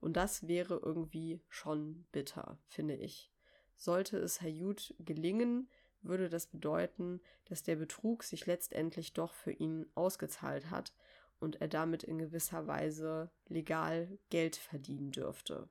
Und 0.00 0.16
das 0.16 0.46
wäre 0.46 0.76
irgendwie 0.82 1.40
schon 1.48 2.06
bitter, 2.12 2.58
finde 2.66 2.96
ich. 2.96 3.32
Sollte 3.76 4.18
es 4.18 4.40
Hayut 4.40 4.94
gelingen, 4.98 5.70
würde 6.02 6.28
das 6.28 6.46
bedeuten, 6.46 7.20
dass 7.46 7.62
der 7.62 7.76
Betrug 7.76 8.22
sich 8.22 8.46
letztendlich 8.46 9.12
doch 9.12 9.32
für 9.32 9.52
ihn 9.52 9.86
ausgezahlt 9.94 10.70
hat 10.70 10.92
und 11.40 11.60
er 11.60 11.68
damit 11.68 12.02
in 12.02 12.18
gewisser 12.18 12.66
Weise 12.66 13.30
legal 13.48 14.18
Geld 14.30 14.56
verdienen 14.56 15.10
dürfte. 15.10 15.68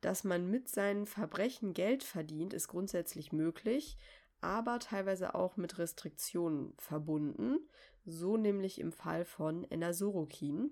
Dass 0.00 0.22
man 0.22 0.48
mit 0.48 0.68
seinen 0.68 1.06
Verbrechen 1.06 1.74
Geld 1.74 2.04
verdient, 2.04 2.54
ist 2.54 2.68
grundsätzlich 2.68 3.32
möglich, 3.32 3.96
aber 4.40 4.78
teilweise 4.78 5.34
auch 5.34 5.56
mit 5.56 5.78
Restriktionen 5.78 6.72
verbunden, 6.78 7.58
so 8.04 8.36
nämlich 8.36 8.80
im 8.80 8.92
Fall 8.92 9.24
von 9.24 9.64
Enna 9.70 9.92
Sorokin, 9.92 10.70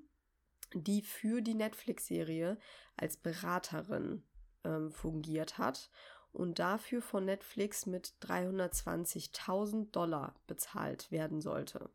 die 0.74 1.02
für 1.02 1.42
die 1.42 1.54
Netflix-Serie 1.54 2.58
als 2.96 3.16
Beraterin 3.16 4.22
ähm, 4.64 4.92
fungiert 4.92 5.58
hat 5.58 5.90
und 6.32 6.58
dafür 6.60 7.02
von 7.02 7.24
Netflix 7.24 7.86
mit 7.86 8.14
320.000 8.22 9.90
Dollar 9.90 10.34
bezahlt 10.46 11.10
werden 11.10 11.40
sollte. 11.40 11.90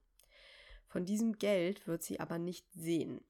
Von 0.88 1.06
diesem 1.06 1.38
Geld 1.38 1.88
wird 1.88 2.04
sie 2.04 2.20
aber 2.20 2.38
nicht 2.38 2.70
sehen 2.74 3.24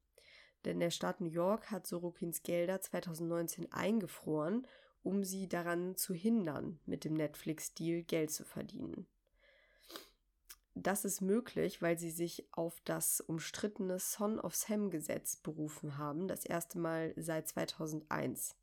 denn 0.66 0.80
der 0.80 0.92
Staat 0.92 1.22
New 1.22 1.30
York 1.30 1.72
hat 1.72 1.88
Sorokins 1.88 2.44
Gelder 2.44 2.82
2019 2.82 3.72
eingefroren, 3.72 4.68
um 5.04 5.24
sie 5.24 5.48
daran 5.48 5.96
zu 5.96 6.14
hindern, 6.14 6.80
mit 6.86 7.04
dem 7.06 7.14
Netflix-Deal 7.14 8.04
Geld 8.04 8.32
zu 8.32 8.44
verdienen. 8.44 9.08
Das 10.74 11.04
ist 11.04 11.22
möglich, 11.22 11.82
weil 11.82 11.98
sie 11.98 12.12
sich 12.12 12.48
auf 12.54 12.80
das 12.86 13.20
umstrittene 13.20 14.00
Son 14.00 14.40
of 14.40 14.56
Sam-Gesetz 14.56 15.36
berufen 15.36 15.98
haben, 15.98 16.28
das 16.28 16.46
erste 16.46 16.80
Mal 16.80 17.14
seit 17.18 17.48
2001. 17.50 18.56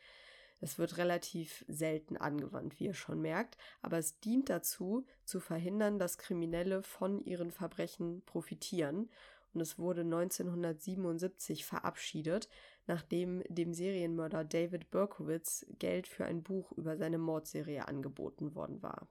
Es 0.61 0.79
wird 0.79 0.97
relativ 0.97 1.65
selten 1.69 2.17
angewandt, 2.17 2.81
wie 2.81 2.87
ihr 2.87 2.95
schon 2.95 3.21
merkt, 3.21 3.59
aber 3.83 3.99
es 3.99 4.19
dient 4.21 4.49
dazu, 4.49 5.07
zu 5.25 5.39
verhindern, 5.39 5.99
dass 5.99 6.19
Kriminelle 6.19 6.83
von 6.83 7.25
ihren 7.25 7.51
Verbrechen 7.51 8.23
profitieren 8.25 9.11
und 9.55 9.61
es 9.61 9.79
wurde 9.79 10.03
1977 10.03 11.65
verabschiedet, 11.65 12.49
nachdem 12.87 13.43
dem 13.49 13.73
Serienmörder 13.73 14.45
David 14.45 14.91
Berkowitz 14.91 15.67
Geld 15.79 16.07
für 16.07 16.25
ein 16.25 16.43
Buch 16.43 16.73
über 16.73 16.97
seine 16.97 17.19
Mordserie 17.19 17.87
angeboten 17.89 18.55
worden 18.55 18.83
war. 18.83 19.09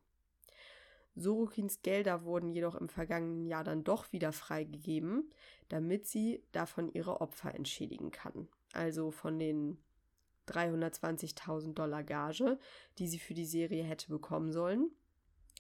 Sorokins 1.16 1.82
Gelder 1.82 2.24
wurden 2.24 2.52
jedoch 2.52 2.76
im 2.76 2.90
vergangenen 2.90 3.48
Jahr 3.48 3.64
dann 3.64 3.84
doch 3.84 4.12
wieder 4.12 4.32
freigegeben, 4.32 5.32
damit 5.68 6.06
sie 6.06 6.44
davon 6.52 6.90
ihre 6.94 7.22
Opfer 7.22 7.56
entschädigen 7.56 8.12
kann. 8.12 8.48
Also 8.74 9.10
von 9.10 9.40
den 9.40 9.80
320.000 10.48 11.74
Dollar 11.74 12.04
Gage, 12.04 12.60
die 13.00 13.08
sie 13.08 13.20
für 13.20 13.34
die 13.34 13.46
Serie 13.46 13.84
hätte 13.84 14.10
bekommen 14.10 14.52
sollen, 14.52 14.92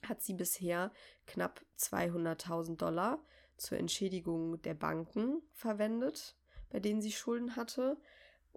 hat 0.03 0.21
sie 0.21 0.33
bisher 0.33 0.91
knapp 1.25 1.65
200.000 1.79 2.77
Dollar 2.77 3.19
zur 3.57 3.77
Entschädigung 3.77 4.61
der 4.61 4.73
Banken 4.73 5.41
verwendet, 5.53 6.35
bei 6.69 6.79
denen 6.79 7.01
sie 7.01 7.11
Schulden 7.11 7.55
hatte. 7.55 7.97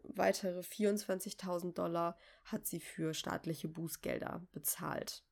Weitere 0.03 0.61
24.000 0.61 1.75
Dollar 1.75 2.17
hat 2.45 2.67
sie 2.67 2.81
für 2.81 3.15
staatliche 3.15 3.69
Bußgelder 3.69 4.47
bezahlt. 4.53 5.25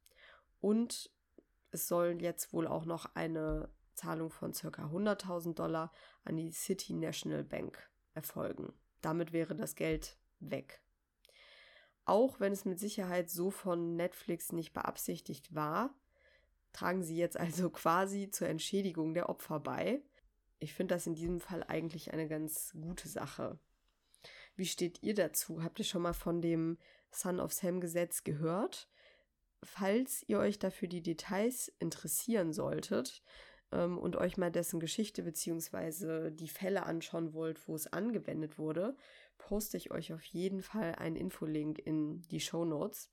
Und 0.61 1.11
es 1.71 1.89
soll 1.89 2.19
jetzt 2.21 2.53
wohl 2.53 2.67
auch 2.67 2.85
noch 2.85 3.15
eine 3.15 3.71
Zahlung 3.95 4.31
von 4.31 4.53
ca. 4.53 4.69
100.000 4.69 5.55
Dollar 5.55 5.93
an 6.25 6.37
die 6.37 6.53
City 6.53 6.95
National 6.95 7.45
Bank 7.45 7.91
erfolgen. 8.15 8.73
Damit 9.01 9.33
wäre 9.33 9.55
das 9.55 9.75
Geld 9.75 10.17
weg. 10.41 10.83
Auch 12.05 12.41
wenn 12.41 12.53
es 12.53 12.65
mit 12.65 12.79
Sicherheit 12.79 13.29
so 13.29 13.51
von 13.51 13.97
Netflix 13.97 14.53
nicht 14.53 14.73
beabsichtigt 14.73 15.55
war, 15.55 15.95
tragen 16.73 17.03
sie 17.03 17.17
jetzt 17.17 17.39
also 17.39 17.71
quasi 17.71 18.31
zur 18.31 18.49
Entschädigung 18.49 19.15
der 19.15 19.29
Opfer 19.29 19.61
bei. 19.61 20.03
Ich 20.59 20.75
finde 20.75 20.95
das 20.95 21.07
in 21.07 21.15
diesem 21.15 21.41
Fall 21.41 21.63
eigentlich 21.63 22.13
eine 22.13 22.29
ganz 22.29 22.73
gute 22.73 23.09
Sache. 23.09 23.59
Wie 24.57 24.67
steht 24.67 25.03
ihr 25.03 25.15
dazu? 25.15 25.63
Habt 25.63 25.79
ihr 25.79 25.85
schon 25.85 26.03
mal 26.03 26.15
von 26.15 26.43
dem 26.43 26.79
Son 27.13 27.39
of 27.39 27.53
Sam 27.53 27.81
Gesetz 27.81 28.25
gehört? 28.25 28.89
Falls 29.63 30.25
ihr 30.27 30.39
euch 30.39 30.59
dafür 30.59 30.89
die 30.89 31.03
Details 31.03 31.73
interessieren 31.79 32.53
solltet 32.53 33.23
ähm, 33.73 33.99
und 33.99 34.17
euch 34.17 34.37
mal 34.37 34.51
dessen 34.51 34.81
Geschichte 34.81 35.23
bzw. 35.23 36.31
die 36.31 36.49
Fälle 36.49 36.85
anschauen 36.85 37.35
wollt, 37.35 37.67
wo 37.69 37.75
es 37.75 37.93
angewendet 37.93 38.59
wurde, 38.59 38.97
poste 39.37 39.77
ich 39.77 39.91
euch 39.91 40.13
auf 40.13 40.25
jeden 40.25 40.63
Fall 40.63 40.97
einen 40.97 41.17
Infolink 41.17 41.79
in 41.79 42.23
die 42.23 42.41
Show 42.41 42.65
Notes 42.65 43.11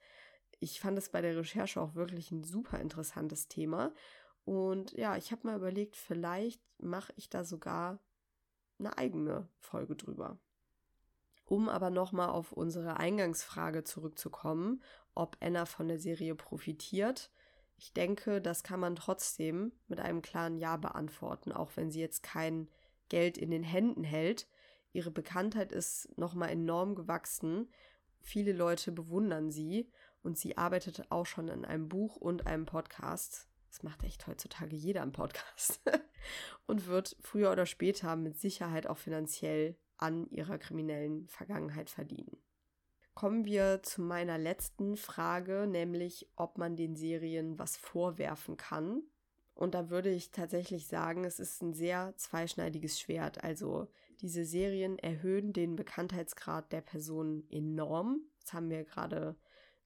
ich 0.65 0.80
fand 0.80 0.97
es 0.97 1.10
bei 1.10 1.21
der 1.21 1.38
Recherche 1.38 1.80
auch 1.80 1.93
wirklich 1.93 2.32
ein 2.32 2.43
super 2.43 2.80
interessantes 2.80 3.47
Thema. 3.47 3.93
Und 4.45 4.93
ja, 4.93 5.15
ich 5.15 5.32
habe 5.32 5.45
mal 5.47 5.56
überlegt, 5.56 5.95
vielleicht 5.95 6.62
mache 6.80 7.13
ich 7.15 7.30
da 7.30 7.43
sogar 7.43 7.99
eine 8.80 8.97
eigene 8.97 9.47
Folge 9.60 9.95
drüber. 9.95 10.39
Um 11.45 11.69
aber 11.69 11.91
nochmal 11.91 12.30
auf 12.30 12.51
unsere 12.51 12.97
Eingangsfrage 12.97 13.84
zurückzukommen, 13.84 14.82
ob 15.13 15.38
Anna 15.39 15.65
von 15.65 15.88
der 15.88 15.99
Serie 15.99 16.34
profitiert. 16.34 17.32
Ich 17.78 17.93
denke, 17.93 18.41
das 18.41 18.63
kann 18.63 18.80
man 18.80 18.95
trotzdem 18.95 19.71
mit 19.88 19.99
einem 19.99 20.23
klaren 20.23 20.58
Ja 20.58 20.78
beantworten, 20.78 21.51
auch 21.51 21.71
wenn 21.75 21.91
sie 21.91 21.99
jetzt 21.99 22.23
kein 22.23 22.69
Geld 23.10 23.38
in 23.38 23.51
den 23.51 23.63
Händen 23.63 24.04
hält. 24.04 24.47
ihre 24.93 25.12
Bekanntheit 25.12 25.71
ist 25.71 26.17
nochmal 26.17 26.49
enorm 26.49 26.95
gewachsen. 26.95 27.69
Viele 28.21 28.54
Leute 28.54 28.91
bewundern 28.91 29.51
sie 29.51 29.91
und 30.25 30.38
sie 30.38 30.57
arbeitet 30.57 31.11
auch 31.11 31.25
schon 31.25 31.49
an 31.49 31.65
einem 31.65 31.88
Buch 31.88 32.15
und 32.15 32.47
einem 32.47 32.65
Podcast. 32.65 33.47
Das 33.69 33.83
macht 33.83 34.03
echt 34.03 34.25
heutzutage 34.25 34.75
jeder 34.75 35.03
im 35.03 35.11
Podcast. 35.11 35.81
und 36.65 36.88
wird 36.88 37.15
früher 37.21 37.51
oder 37.51 37.65
später 37.65 38.15
mit 38.15 38.39
Sicherheit 38.39 38.88
auch 38.88 38.97
finanziell 38.97 39.77
an 39.97 40.27
ihrer 40.31 40.57
kriminellen 40.57 41.27
Vergangenheit 41.27 41.89
verdienen. 41.89 42.38
Kommen 43.13 43.45
wir 43.45 43.81
zu 43.83 44.01
meiner 44.01 44.38
letzten 44.38 44.97
Frage, 44.97 45.67
nämlich 45.67 46.27
ob 46.35 46.57
man 46.57 46.75
den 46.75 46.95
Serien 46.95 47.59
was 47.59 47.77
vorwerfen 47.77 48.57
kann. 48.57 49.03
Und 49.53 49.73
da 49.73 49.89
würde 49.89 50.09
ich 50.09 50.31
tatsächlich 50.31 50.88
sagen, 50.88 51.23
es 51.23 51.39
ist 51.39 51.61
ein 51.61 51.73
sehr 51.73 52.13
zweischneidiges 52.17 52.99
Schwert. 52.99 53.43
Also 53.43 53.88
diese 54.21 54.43
Serien 54.43 54.97
erhöhen 54.99 55.53
den 55.53 55.75
Bekanntheitsgrad 55.75 56.71
der 56.71 56.81
Person 56.81 57.45
enorm. 57.49 58.21
Das 58.41 58.53
haben 58.53 58.69
wir 58.69 58.83
gerade 58.83 59.38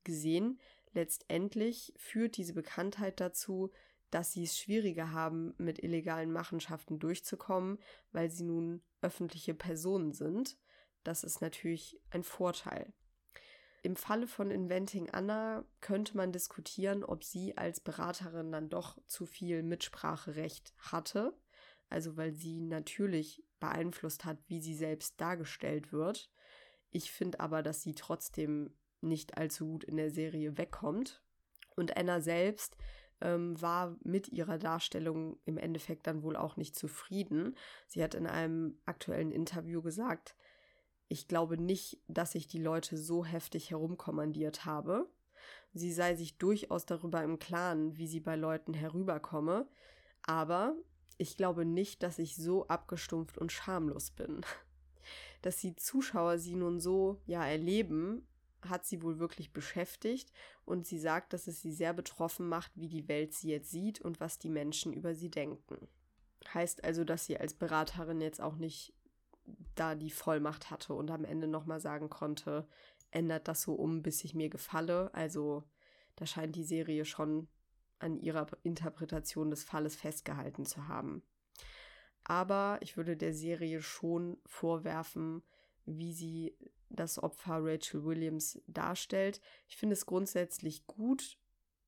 gesehen. 0.03 0.59
Letztendlich 0.93 1.93
führt 1.97 2.37
diese 2.37 2.53
Bekanntheit 2.53 3.19
dazu, 3.19 3.71
dass 4.11 4.33
sie 4.33 4.43
es 4.43 4.57
schwieriger 4.57 5.11
haben, 5.11 5.53
mit 5.57 5.83
illegalen 5.83 6.31
Machenschaften 6.31 6.99
durchzukommen, 6.99 7.77
weil 8.11 8.29
sie 8.29 8.43
nun 8.43 8.81
öffentliche 9.01 9.53
Personen 9.53 10.13
sind. 10.13 10.57
Das 11.03 11.23
ist 11.23 11.41
natürlich 11.41 11.99
ein 12.09 12.23
Vorteil. 12.23 12.91
Im 13.81 13.95
Falle 13.95 14.27
von 14.27 14.51
Inventing 14.51 15.09
Anna 15.09 15.63
könnte 15.79 16.17
man 16.17 16.33
diskutieren, 16.33 17.03
ob 17.03 17.23
sie 17.23 17.55
als 17.55 17.79
Beraterin 17.79 18.51
dann 18.51 18.69
doch 18.69 18.97
zu 19.05 19.25
viel 19.25 19.63
Mitspracherecht 19.63 20.73
hatte. 20.77 21.33
Also 21.89 22.17
weil 22.17 22.33
sie 22.33 22.61
natürlich 22.61 23.43
beeinflusst 23.59 24.25
hat, 24.25 24.37
wie 24.47 24.59
sie 24.59 24.75
selbst 24.75 25.19
dargestellt 25.21 25.91
wird. 25.91 26.29
Ich 26.91 27.11
finde 27.11 27.39
aber, 27.39 27.63
dass 27.63 27.81
sie 27.81 27.95
trotzdem 27.95 28.73
nicht 29.01 29.37
allzu 29.37 29.67
gut 29.67 29.83
in 29.83 29.97
der 29.97 30.11
Serie 30.11 30.57
wegkommt. 30.57 31.21
Und 31.75 31.97
Anna 31.97 32.21
selbst 32.21 32.75
ähm, 33.21 33.61
war 33.61 33.95
mit 34.03 34.29
ihrer 34.29 34.57
Darstellung 34.57 35.37
im 35.45 35.57
Endeffekt 35.57 36.07
dann 36.07 36.23
wohl 36.23 36.35
auch 36.35 36.57
nicht 36.57 36.75
zufrieden. 36.75 37.55
Sie 37.87 38.03
hat 38.03 38.15
in 38.15 38.27
einem 38.27 38.79
aktuellen 38.85 39.31
Interview 39.31 39.81
gesagt, 39.81 40.35
ich 41.07 41.27
glaube 41.27 41.57
nicht, 41.57 41.99
dass 42.07 42.35
ich 42.35 42.47
die 42.47 42.61
Leute 42.61 42.97
so 42.97 43.25
heftig 43.25 43.71
herumkommandiert 43.71 44.65
habe. 44.65 45.09
Sie 45.73 45.91
sei 45.91 46.15
sich 46.15 46.37
durchaus 46.37 46.85
darüber 46.85 47.23
im 47.23 47.39
Klaren, 47.39 47.97
wie 47.97 48.07
sie 48.07 48.19
bei 48.19 48.35
Leuten 48.35 48.73
herüberkomme, 48.73 49.67
aber 50.23 50.75
ich 51.17 51.35
glaube 51.35 51.65
nicht, 51.65 52.03
dass 52.03 52.19
ich 52.19 52.35
so 52.35 52.67
abgestumpft 52.67 53.37
und 53.37 53.51
schamlos 53.51 54.11
bin. 54.11 54.41
Dass 55.41 55.57
die 55.57 55.75
Zuschauer 55.75 56.37
sie 56.37 56.55
nun 56.55 56.79
so 56.79 57.21
ja 57.25 57.45
erleben, 57.45 58.27
hat 58.67 58.85
sie 58.85 59.01
wohl 59.01 59.19
wirklich 59.19 59.53
beschäftigt 59.53 60.31
und 60.65 60.85
sie 60.85 60.99
sagt, 60.99 61.33
dass 61.33 61.47
es 61.47 61.61
sie 61.61 61.71
sehr 61.71 61.93
betroffen 61.93 62.47
macht, 62.47 62.71
wie 62.75 62.89
die 62.89 63.07
Welt 63.07 63.33
sie 63.33 63.49
jetzt 63.49 63.71
sieht 63.71 64.01
und 64.01 64.19
was 64.19 64.39
die 64.39 64.49
Menschen 64.49 64.93
über 64.93 65.15
sie 65.15 65.29
denken. 65.29 65.87
Heißt 66.53 66.83
also, 66.83 67.03
dass 67.03 67.25
sie 67.25 67.37
als 67.37 67.53
Beraterin 67.53 68.21
jetzt 68.21 68.41
auch 68.41 68.55
nicht 68.55 68.93
da 69.75 69.95
die 69.95 70.11
Vollmacht 70.11 70.69
hatte 70.69 70.93
und 70.93 71.09
am 71.11 71.25
Ende 71.25 71.47
nochmal 71.47 71.79
sagen 71.79 72.09
konnte, 72.09 72.67
ändert 73.11 73.47
das 73.47 73.61
so 73.61 73.73
um, 73.73 74.03
bis 74.03 74.23
ich 74.23 74.35
mir 74.35 74.49
gefalle. 74.49 75.13
Also 75.13 75.63
da 76.15 76.25
scheint 76.25 76.55
die 76.55 76.63
Serie 76.63 77.05
schon 77.05 77.47
an 77.99 78.17
ihrer 78.17 78.47
Interpretation 78.63 79.49
des 79.49 79.63
Falles 79.63 79.95
festgehalten 79.95 80.65
zu 80.65 80.87
haben. 80.87 81.23
Aber 82.23 82.77
ich 82.81 82.95
würde 82.95 83.17
der 83.17 83.33
Serie 83.33 83.81
schon 83.81 84.37
vorwerfen, 84.45 85.43
wie 85.85 86.13
sie 86.13 86.55
das 86.89 87.21
Opfer 87.21 87.63
Rachel 87.63 88.03
Williams 88.03 88.61
darstellt. 88.67 89.41
Ich 89.67 89.77
finde 89.77 89.93
es 89.93 90.05
grundsätzlich 90.05 90.85
gut, 90.87 91.37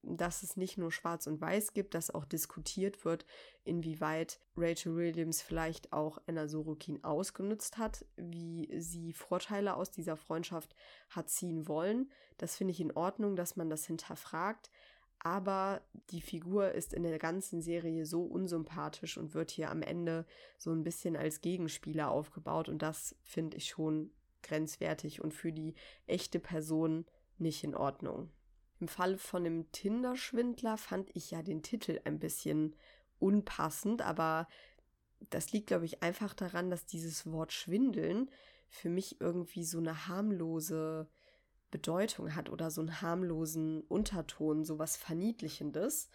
dass 0.03 0.41
es 0.41 0.57
nicht 0.57 0.77
nur 0.77 0.91
schwarz 0.91 1.27
und 1.27 1.39
weiß 1.41 1.73
gibt, 1.73 1.93
dass 1.93 2.13
auch 2.13 2.25
diskutiert 2.25 3.05
wird, 3.05 3.25
inwieweit 3.63 4.39
Rachel 4.57 4.95
Williams 4.95 5.41
vielleicht 5.41 5.93
auch 5.93 6.19
Anna 6.25 6.47
Sorokin 6.47 7.03
ausgenutzt 7.03 7.77
hat, 7.77 8.05
wie 8.15 8.67
sie 8.79 9.13
Vorteile 9.13 9.75
aus 9.75 9.91
dieser 9.91 10.17
Freundschaft 10.17 10.75
hat 11.09 11.29
ziehen 11.29 11.67
wollen. 11.67 12.11
Das 12.37 12.55
finde 12.55 12.71
ich 12.71 12.81
in 12.81 12.91
Ordnung, 12.91 13.35
dass 13.35 13.55
man 13.55 13.69
das 13.69 13.85
hinterfragt. 13.85 14.71
Aber 15.23 15.81
die 16.09 16.21
Figur 16.21 16.71
ist 16.71 16.93
in 16.93 17.03
der 17.03 17.19
ganzen 17.19 17.61
Serie 17.61 18.05
so 18.05 18.23
unsympathisch 18.23 19.17
und 19.17 19.35
wird 19.35 19.51
hier 19.51 19.69
am 19.69 19.83
Ende 19.83 20.25
so 20.57 20.71
ein 20.71 20.83
bisschen 20.83 21.15
als 21.15 21.41
Gegenspieler 21.41 22.09
aufgebaut. 22.09 22.69
Und 22.69 22.81
das 22.81 23.15
finde 23.23 23.57
ich 23.57 23.69
schon 23.69 24.11
grenzwertig 24.41 25.21
und 25.21 25.33
für 25.33 25.51
die 25.51 25.75
echte 26.07 26.39
Person 26.39 27.05
nicht 27.37 27.63
in 27.63 27.75
Ordnung. 27.75 28.31
Im 28.79 28.87
Falle 28.87 29.19
von 29.19 29.43
dem 29.43 29.71
Tinder-Schwindler 29.71 30.77
fand 30.77 31.15
ich 31.15 31.29
ja 31.29 31.43
den 31.43 31.61
Titel 31.61 32.01
ein 32.03 32.17
bisschen 32.17 32.75
unpassend, 33.19 34.01
aber 34.01 34.47
das 35.29 35.51
liegt, 35.51 35.67
glaube 35.67 35.85
ich, 35.85 36.01
einfach 36.01 36.33
daran, 36.33 36.71
dass 36.71 36.87
dieses 36.87 37.31
Wort 37.31 37.53
Schwindeln 37.53 38.31
für 38.69 38.89
mich 38.89 39.21
irgendwie 39.21 39.63
so 39.63 39.77
eine 39.77 40.07
harmlose 40.07 41.07
Bedeutung 41.71 42.35
hat 42.35 42.49
oder 42.49 42.69
so 42.69 42.81
einen 42.81 43.01
harmlosen 43.01 43.81
Unterton, 43.81 44.63
so 44.63 44.77
was 44.77 44.97
Verniedlichendes. 44.97 46.09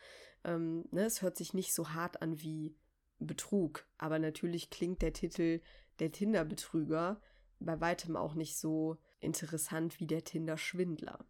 Ähm, 0.44 0.84
ne, 0.90 1.04
es 1.04 1.22
hört 1.22 1.36
sich 1.36 1.54
nicht 1.54 1.74
so 1.74 1.90
hart 1.90 2.22
an 2.22 2.40
wie 2.40 2.76
Betrug, 3.18 3.86
aber 3.98 4.18
natürlich 4.18 4.70
klingt 4.70 5.02
der 5.02 5.12
Titel 5.12 5.60
der 5.98 6.12
Tinder-Betrüger 6.12 7.20
bei 7.58 7.80
weitem 7.80 8.16
auch 8.16 8.34
nicht 8.34 8.58
so 8.58 8.98
interessant 9.20 9.98
wie 9.98 10.06
der 10.06 10.24
Tinder-Schwindler. 10.24 11.24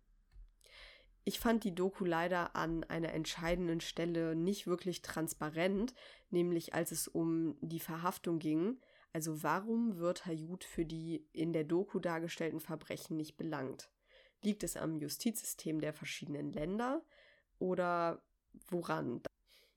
Ich 1.25 1.41
fand 1.41 1.65
die 1.65 1.75
Doku 1.75 2.05
leider 2.05 2.55
an 2.55 2.85
einer 2.85 3.13
entscheidenden 3.13 3.81
Stelle 3.81 4.37
nicht 4.37 4.67
wirklich 4.67 5.03
transparent, 5.03 5.95
nämlich 6.31 6.75
als 6.75 6.93
es 6.93 7.09
um 7.09 7.57
die 7.61 7.81
Verhaftung 7.81 8.39
ging. 8.39 8.79
Also 9.13 9.43
warum 9.43 9.99
wird 9.99 10.27
Hayut 10.27 10.63
für 10.63 10.85
die 10.85 11.27
in 11.33 11.53
der 11.53 11.65
Doku 11.65 11.99
dargestellten 11.99 12.61
Verbrechen 12.61 13.17
nicht 13.17 13.37
belangt? 13.37 13.89
Liegt 14.47 14.63
es 14.63 14.77
am 14.77 14.97
Justizsystem 14.97 15.81
der 15.81 15.93
verschiedenen 15.93 16.53
Länder 16.53 17.03
oder 17.59 18.23
woran? 18.69 19.21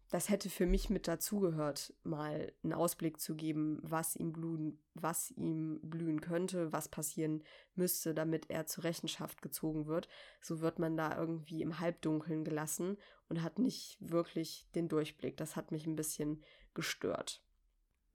das 0.10 0.30
hätte 0.30 0.50
für 0.50 0.66
mich 0.66 0.90
mit 0.90 1.08
dazugehört, 1.08 1.94
mal 2.04 2.52
einen 2.64 2.74
Ausblick 2.74 3.20
zu 3.20 3.36
geben, 3.36 3.80
was 3.84 4.16
ihm 4.16 4.34
blühen, 4.34 4.80
was 4.96 5.30
ihm 5.32 5.80
blühen 5.84 6.20
könnte, 6.20 6.74
was 6.74 6.90
passieren 6.90 7.44
müsste, 7.76 8.16
damit 8.16 8.50
er 8.50 8.66
zur 8.66 8.86
Rechenschaft 8.86 9.44
gezogen 9.44 9.86
wird. 9.86 10.08
So 10.42 10.62
wird 10.62 10.80
man 10.80 10.98
da 10.98 11.16
irgendwie 11.16 11.62
im 11.62 11.80
Halbdunkeln 11.80 12.44
gelassen 12.44 12.98
und 13.28 13.44
hat 13.44 13.60
nicht 13.60 13.98
wirklich 14.00 14.68
den 14.74 14.90
Durchblick. 14.90 15.38
Das 15.38 15.56
hat 15.56 15.72
mich 15.72 15.86
ein 15.86 15.96
bisschen 15.96 16.44
gestört. 16.74 17.44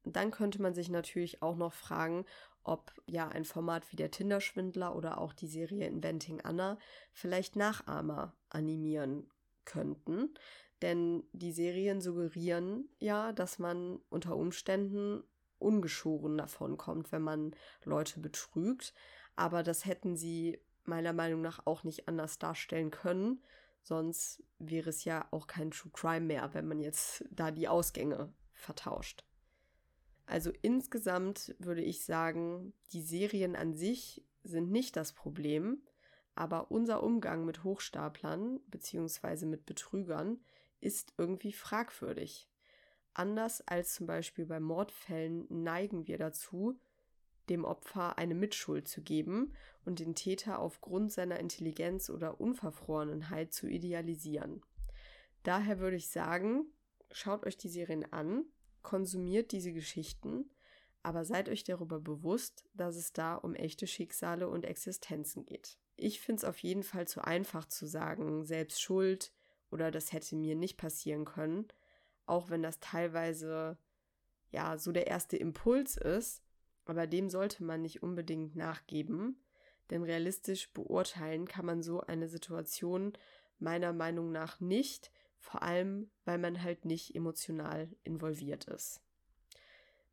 Dann 0.02 0.32
könnte 0.32 0.60
man 0.60 0.74
sich 0.74 0.90
natürlich 0.90 1.42
auch 1.42 1.56
noch 1.56 1.72
fragen, 1.72 2.26
ob 2.64 2.92
ja 3.06 3.28
ein 3.28 3.44
Format 3.44 3.92
wie 3.92 3.96
der 3.96 4.10
Tinder-Schwindler 4.10 4.96
oder 4.96 5.18
auch 5.18 5.32
die 5.32 5.46
Serie 5.46 5.86
Inventing 5.86 6.40
Anna 6.40 6.78
vielleicht 7.12 7.56
Nachahmer 7.56 8.34
animieren 8.48 9.30
könnten. 9.64 10.34
Denn 10.82 11.24
die 11.32 11.52
Serien 11.52 12.00
suggerieren 12.00 12.88
ja, 12.98 13.32
dass 13.32 13.58
man 13.58 14.00
unter 14.08 14.36
Umständen 14.36 15.22
ungeschoren 15.58 16.36
davon 16.36 16.76
kommt, 16.76 17.12
wenn 17.12 17.22
man 17.22 17.54
Leute 17.84 18.20
betrügt. 18.20 18.92
Aber 19.36 19.62
das 19.62 19.84
hätten 19.84 20.16
sie 20.16 20.58
meiner 20.84 21.12
Meinung 21.12 21.40
nach 21.40 21.66
auch 21.66 21.84
nicht 21.84 22.08
anders 22.08 22.38
darstellen 22.38 22.90
können. 22.90 23.42
Sonst 23.82 24.42
wäre 24.58 24.90
es 24.90 25.04
ja 25.04 25.26
auch 25.30 25.46
kein 25.46 25.70
True 25.70 25.92
Crime 25.92 26.26
mehr, 26.26 26.54
wenn 26.54 26.66
man 26.66 26.80
jetzt 26.80 27.24
da 27.30 27.50
die 27.50 27.68
Ausgänge 27.68 28.32
vertauscht. 28.52 29.24
Also 30.26 30.50
insgesamt 30.62 31.54
würde 31.58 31.82
ich 31.82 32.04
sagen, 32.04 32.72
die 32.92 33.02
Serien 33.02 33.56
an 33.56 33.74
sich 33.74 34.24
sind 34.42 34.70
nicht 34.70 34.96
das 34.96 35.12
Problem, 35.12 35.82
aber 36.34 36.70
unser 36.70 37.02
Umgang 37.02 37.44
mit 37.44 37.62
Hochstaplern 37.62 38.60
bzw. 38.66 39.46
mit 39.46 39.66
Betrügern 39.66 40.40
ist 40.80 41.14
irgendwie 41.18 41.52
fragwürdig. 41.52 42.48
Anders 43.12 43.60
als 43.66 43.94
zum 43.94 44.06
Beispiel 44.06 44.44
bei 44.44 44.58
Mordfällen 44.58 45.46
neigen 45.48 46.06
wir 46.08 46.18
dazu, 46.18 46.78
dem 47.48 47.64
Opfer 47.64 48.18
eine 48.18 48.34
Mitschuld 48.34 48.88
zu 48.88 49.02
geben 49.02 49.52
und 49.84 50.00
den 50.00 50.14
Täter 50.14 50.58
aufgrund 50.58 51.12
seiner 51.12 51.38
Intelligenz 51.38 52.10
oder 52.10 52.40
Unverfrorenheit 52.40 53.52
zu 53.52 53.68
idealisieren. 53.68 54.62
Daher 55.42 55.78
würde 55.78 55.96
ich 55.96 56.08
sagen, 56.08 56.66
schaut 57.12 57.46
euch 57.46 57.56
die 57.56 57.68
Serien 57.68 58.10
an, 58.12 58.46
konsumiert 58.84 59.50
diese 59.50 59.72
Geschichten, 59.72 60.48
aber 61.02 61.24
seid 61.24 61.48
euch 61.48 61.64
darüber 61.64 61.98
bewusst, 61.98 62.64
dass 62.74 62.94
es 62.94 63.12
da 63.12 63.34
um 63.34 63.56
echte 63.56 63.88
Schicksale 63.88 64.48
und 64.48 64.64
Existenzen 64.64 65.44
geht. 65.44 65.76
Ich 65.96 66.20
finde 66.20 66.38
es 66.38 66.44
auf 66.44 66.58
jeden 66.60 66.84
Fall 66.84 67.08
zu 67.08 67.22
einfach 67.22 67.66
zu 67.66 67.86
sagen, 67.86 68.44
selbst 68.44 68.80
schuld, 68.80 69.32
oder 69.70 69.90
das 69.90 70.12
hätte 70.12 70.36
mir 70.36 70.54
nicht 70.54 70.76
passieren 70.76 71.24
können, 71.24 71.66
auch 72.26 72.48
wenn 72.48 72.62
das 72.62 72.78
teilweise 72.78 73.76
ja 74.50 74.78
so 74.78 74.92
der 74.92 75.08
erste 75.08 75.36
Impuls 75.36 75.96
ist. 75.96 76.42
Aber 76.86 77.06
dem 77.06 77.28
sollte 77.28 77.64
man 77.64 77.82
nicht 77.82 78.02
unbedingt 78.02 78.54
nachgeben, 78.54 79.42
denn 79.90 80.04
realistisch 80.04 80.72
beurteilen 80.72 81.48
kann 81.48 81.66
man 81.66 81.82
so 81.82 82.00
eine 82.02 82.28
Situation 82.28 83.12
meiner 83.58 83.92
Meinung 83.92 84.32
nach 84.32 84.60
nicht, 84.60 85.10
vor 85.44 85.62
allem 85.62 86.10
weil 86.24 86.38
man 86.38 86.62
halt 86.62 86.86
nicht 86.86 87.14
emotional 87.14 87.88
involviert 88.02 88.64
ist. 88.64 89.02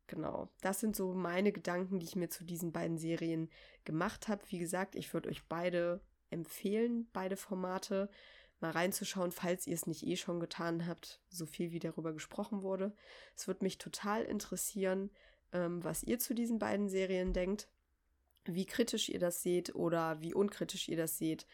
Genau, 0.06 0.50
das 0.60 0.80
sind 0.80 0.94
so 0.94 1.14
meine 1.14 1.52
Gedanken, 1.52 1.98
die 1.98 2.04
ich 2.04 2.16
mir 2.16 2.28
zu 2.28 2.44
diesen 2.44 2.70
beiden 2.70 2.98
Serien 2.98 3.48
gemacht 3.84 4.28
habe. 4.28 4.42
Wie 4.48 4.58
gesagt, 4.58 4.94
ich 4.94 5.12
würde 5.14 5.30
euch 5.30 5.42
beide 5.48 6.02
empfehlen, 6.28 7.08
beide 7.14 7.38
Formate 7.38 8.10
mal 8.60 8.72
reinzuschauen, 8.72 9.32
falls 9.32 9.66
ihr 9.66 9.74
es 9.74 9.86
nicht 9.86 10.06
eh 10.06 10.16
schon 10.16 10.38
getan 10.38 10.86
habt, 10.86 11.18
so 11.30 11.46
viel 11.46 11.72
wie 11.72 11.78
darüber 11.78 12.12
gesprochen 12.12 12.62
wurde. 12.62 12.94
Es 13.34 13.46
würde 13.46 13.64
mich 13.64 13.78
total 13.78 14.22
interessieren, 14.24 15.10
ähm, 15.52 15.82
was 15.82 16.02
ihr 16.02 16.18
zu 16.18 16.34
diesen 16.34 16.58
beiden 16.58 16.90
Serien 16.90 17.32
denkt, 17.32 17.68
wie 18.44 18.66
kritisch 18.66 19.08
ihr 19.08 19.18
das 19.18 19.42
seht 19.42 19.74
oder 19.74 20.20
wie 20.20 20.34
unkritisch 20.34 20.88
ihr 20.88 20.98
das 20.98 21.16
seht, 21.16 21.46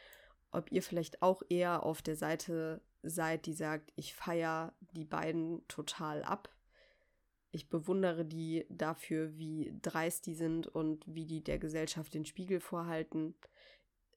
ob 0.51 0.72
ihr 0.72 0.83
vielleicht 0.83 1.22
auch 1.22 1.43
eher 1.49 1.85
auf 1.85 2.03
der 2.03 2.16
Seite 2.16 2.81
seid, 3.03 3.46
die 3.46 3.53
sagt, 3.53 3.92
ich 3.96 4.14
feiere 4.14 4.74
die 4.92 5.05
beiden 5.05 5.66
total 5.68 6.22
ab. 6.22 6.55
Ich 7.51 7.68
bewundere 7.68 8.24
die 8.24 8.66
dafür, 8.68 9.36
wie 9.38 9.74
dreist 9.80 10.26
die 10.26 10.34
sind 10.34 10.66
und 10.66 11.05
wie 11.07 11.24
die 11.24 11.42
der 11.42 11.59
Gesellschaft 11.59 12.12
den 12.12 12.26
Spiegel 12.26 12.61
vorhalten. 12.61 13.34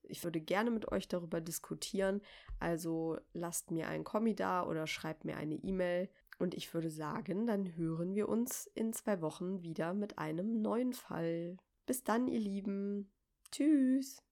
Ich 0.03 0.23
würde 0.23 0.41
gerne 0.41 0.71
mit 0.71 0.91
euch 0.91 1.07
darüber 1.07 1.39
diskutieren. 1.39 2.21
Also 2.59 3.17
lasst 3.34 3.71
mir 3.71 3.88
einen 3.88 4.03
Kommi 4.03 4.36
da 4.36 4.65
oder 4.65 4.88
schreibt 4.88 5.23
mir 5.23 5.38
eine 5.38 5.55
E-Mail. 5.55 6.09
Und 6.39 6.55
ich 6.55 6.73
würde 6.73 6.89
sagen, 6.89 7.45
dann 7.45 7.75
hören 7.77 8.15
wir 8.15 8.27
uns 8.27 8.65
in 8.73 8.93
zwei 8.93 9.21
Wochen 9.21 9.61
wieder 9.61 9.93
mit 9.93 10.17
einem 10.17 10.61
neuen 10.61 10.93
Fall. 10.93 11.57
Bis 11.86 12.03
dann, 12.03 12.27
ihr 12.27 12.39
Lieben. 12.39 13.11
Tschüss. 13.51 14.23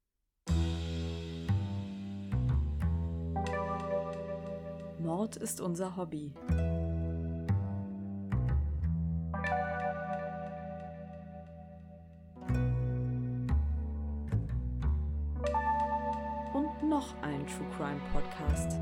Mord 5.09 5.37
ist 5.37 5.59
unser 5.59 5.97
Hobby. 5.97 6.31
Und 16.53 16.87
noch 16.87 17.19
ein 17.23 17.47
True 17.47 17.65
Crime 17.75 17.99
Podcast. 18.13 18.79